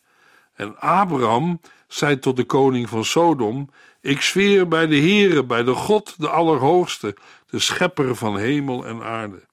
En 0.54 0.80
Abraham 0.80 1.62
zei 1.88 2.20
tot 2.20 2.36
de 2.36 2.44
koning 2.44 2.90
van 2.90 3.06
Sodom: 3.06 3.70
Ik 4.06 4.22
zweer 4.22 4.68
bij 4.68 4.88
de 4.88 4.98
Heere, 4.98 5.46
bij 5.46 5.64
de 5.64 5.74
God 5.74 6.16
de 6.18 6.30
Allerhoogste, 6.30 7.16
de 7.46 7.60
schepper 7.60 8.16
van 8.16 8.38
hemel 8.38 8.86
en 8.86 9.04
aarde. 9.04 9.48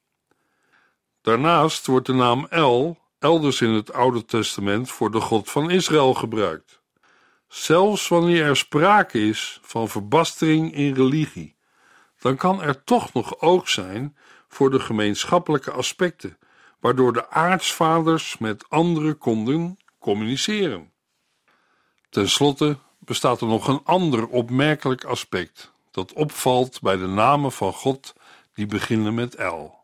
Daarnaast 1.21 1.87
wordt 1.87 2.07
de 2.07 2.13
naam 2.13 2.47
El 2.51 2.99
elders 3.19 3.61
in 3.61 3.71
het 3.71 3.93
Oude 3.93 4.25
Testament 4.25 4.91
voor 4.91 5.11
de 5.11 5.21
God 5.21 5.51
van 5.51 5.71
Israël 5.71 6.15
gebruikt. 6.15 6.83
Zelfs 7.49 8.09
wanneer 8.09 8.45
er 8.45 8.57
sprake 8.57 9.27
is 9.27 9.59
van 9.63 9.89
verbastering 9.89 10.75
in 10.75 10.95
religie, 10.95 11.57
dan 12.19 12.37
kan 12.37 12.63
er 12.63 12.85
toch 12.85 13.13
nog 13.13 13.41
oog 13.41 13.69
zijn 13.69 14.17
voor 14.49 14.71
de 14.71 14.81
gemeenschappelijke 14.81 15.71
aspecten, 15.71 16.39
waardoor 16.81 17.13
de 17.13 17.31
aartsvaders 17.31 18.39
met 18.39 18.69
anderen 18.69 19.19
konden 19.19 19.77
communiceren. 19.99 20.93
Ten 22.11 22.29
slotte 22.29 22.79
bestaat 23.05 23.41
er 23.41 23.47
nog 23.47 23.69
een 23.69 23.81
ander 23.85 24.27
opmerkelijk 24.27 25.05
aspect 25.05 25.73
dat 25.91 26.13
opvalt 26.13 26.81
bij 26.81 26.97
de 26.97 27.07
namen 27.07 27.53
van 27.53 27.73
God 27.73 28.13
die 28.55 28.67
beginnen 28.67 29.15
met 29.15 29.39
L. 29.39 29.75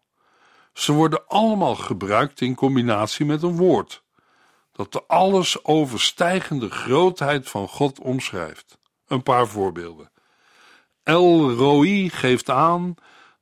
Ze 0.72 0.92
worden 0.92 1.26
allemaal 1.26 1.74
gebruikt 1.74 2.40
in 2.40 2.54
combinatie 2.54 3.26
met 3.26 3.42
een 3.42 3.56
woord 3.56 4.02
dat 4.72 4.92
de 4.92 5.04
alles 5.06 5.64
overstijgende 5.64 6.70
grootheid 6.70 7.48
van 7.48 7.68
God 7.68 8.00
omschrijft. 8.00 8.78
Een 9.06 9.22
paar 9.22 9.46
voorbeelden. 9.46 10.10
El 11.02 11.52
Roi 11.52 12.10
geeft 12.10 12.50
aan 12.50 12.94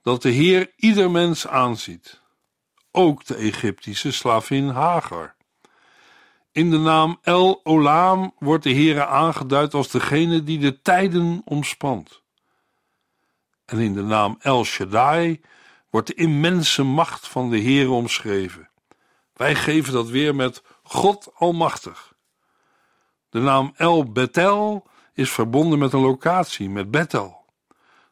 dat 0.02 0.22
de 0.22 0.30
Heer 0.30 0.72
ieder 0.76 1.10
mens 1.10 1.46
aanziet, 1.46 2.20
ook 2.90 3.24
de 3.24 3.34
Egyptische 3.34 4.12
slavin 4.12 4.68
Hagar. 4.68 5.35
In 6.56 6.70
de 6.70 6.78
naam 6.78 7.18
El 7.22 7.60
Olam 7.64 8.34
wordt 8.38 8.64
de 8.64 8.70
Heer 8.70 9.04
aangeduid 9.04 9.74
als 9.74 9.90
degene 9.90 10.42
die 10.42 10.58
de 10.58 10.82
tijden 10.82 11.42
omspant. 11.44 12.22
En 13.64 13.78
in 13.78 13.94
de 13.94 14.02
naam 14.02 14.36
El 14.38 14.64
Shaddai 14.64 15.40
wordt 15.90 16.06
de 16.06 16.14
immense 16.14 16.82
macht 16.82 17.28
van 17.28 17.50
de 17.50 17.56
Heer 17.56 17.90
omschreven. 17.90 18.70
Wij 19.32 19.54
geven 19.54 19.92
dat 19.92 20.08
weer 20.08 20.34
met 20.34 20.62
God 20.82 21.30
Almachtig. 21.34 22.14
De 23.28 23.40
naam 23.40 23.72
El 23.76 24.12
Betel 24.12 24.86
is 25.14 25.30
verbonden 25.30 25.78
met 25.78 25.92
een 25.92 26.00
locatie, 26.00 26.70
met 26.70 26.90
Bethel. 26.90 27.44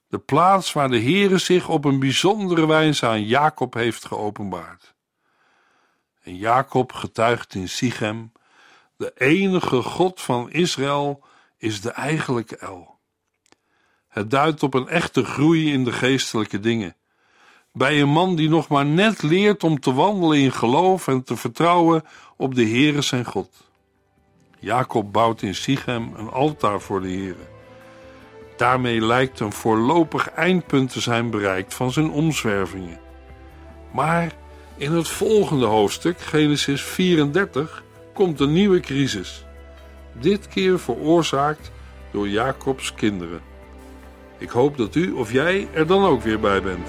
De 0.08 0.18
plaats 0.18 0.72
waar 0.72 0.88
de 0.88 1.00
Heere 1.00 1.38
zich 1.38 1.68
op 1.68 1.84
een 1.84 1.98
bijzondere 1.98 2.66
wijze 2.66 3.06
aan 3.06 3.24
Jacob 3.24 3.74
heeft 3.74 4.04
geopenbaard. 4.04 4.93
En 6.24 6.36
Jacob 6.36 6.92
getuigt 6.92 7.54
in 7.54 7.68
Sichem: 7.68 8.32
de 8.96 9.12
enige 9.16 9.82
God 9.82 10.20
van 10.20 10.50
Israël 10.50 11.22
is 11.58 11.80
de 11.80 11.90
eigenlijke 11.90 12.56
El. 12.56 12.98
Het 14.08 14.30
duidt 14.30 14.62
op 14.62 14.74
een 14.74 14.88
echte 14.88 15.24
groei 15.24 15.72
in 15.72 15.84
de 15.84 15.92
geestelijke 15.92 16.60
dingen. 16.60 16.96
Bij 17.72 18.00
een 18.00 18.08
man 18.08 18.36
die 18.36 18.48
nog 18.48 18.68
maar 18.68 18.86
net 18.86 19.22
leert 19.22 19.64
om 19.64 19.80
te 19.80 19.92
wandelen 19.92 20.38
in 20.38 20.52
geloof 20.52 21.08
en 21.08 21.24
te 21.24 21.36
vertrouwen 21.36 22.04
op 22.36 22.54
de 22.54 22.64
Heere 22.64 23.02
zijn 23.02 23.24
God. 23.24 23.50
Jacob 24.58 25.12
bouwt 25.12 25.42
in 25.42 25.54
Sichem 25.54 26.14
een 26.16 26.30
altaar 26.30 26.80
voor 26.80 27.00
de 27.00 27.08
Heere. 27.08 27.46
Daarmee 28.56 29.00
lijkt 29.00 29.40
een 29.40 29.52
voorlopig 29.52 30.30
eindpunt 30.30 30.92
te 30.92 31.00
zijn 31.00 31.30
bereikt 31.30 31.74
van 31.74 31.92
zijn 31.92 32.10
omzwervingen. 32.10 33.00
Maar 33.92 34.32
in 34.76 34.92
het 34.92 35.08
volgende 35.08 35.66
hoofdstuk, 35.66 36.20
Genesis 36.20 36.82
34, 36.82 37.82
komt 38.12 38.40
een 38.40 38.52
nieuwe 38.52 38.80
crisis. 38.80 39.44
Dit 40.12 40.48
keer 40.48 40.80
veroorzaakt 40.80 41.70
door 42.12 42.28
Jacobs 42.28 42.94
kinderen. 42.94 43.40
Ik 44.38 44.50
hoop 44.50 44.76
dat 44.76 44.94
u 44.94 45.12
of 45.12 45.32
jij 45.32 45.68
er 45.72 45.86
dan 45.86 46.04
ook 46.04 46.22
weer 46.22 46.40
bij 46.40 46.62
bent. 46.62 46.88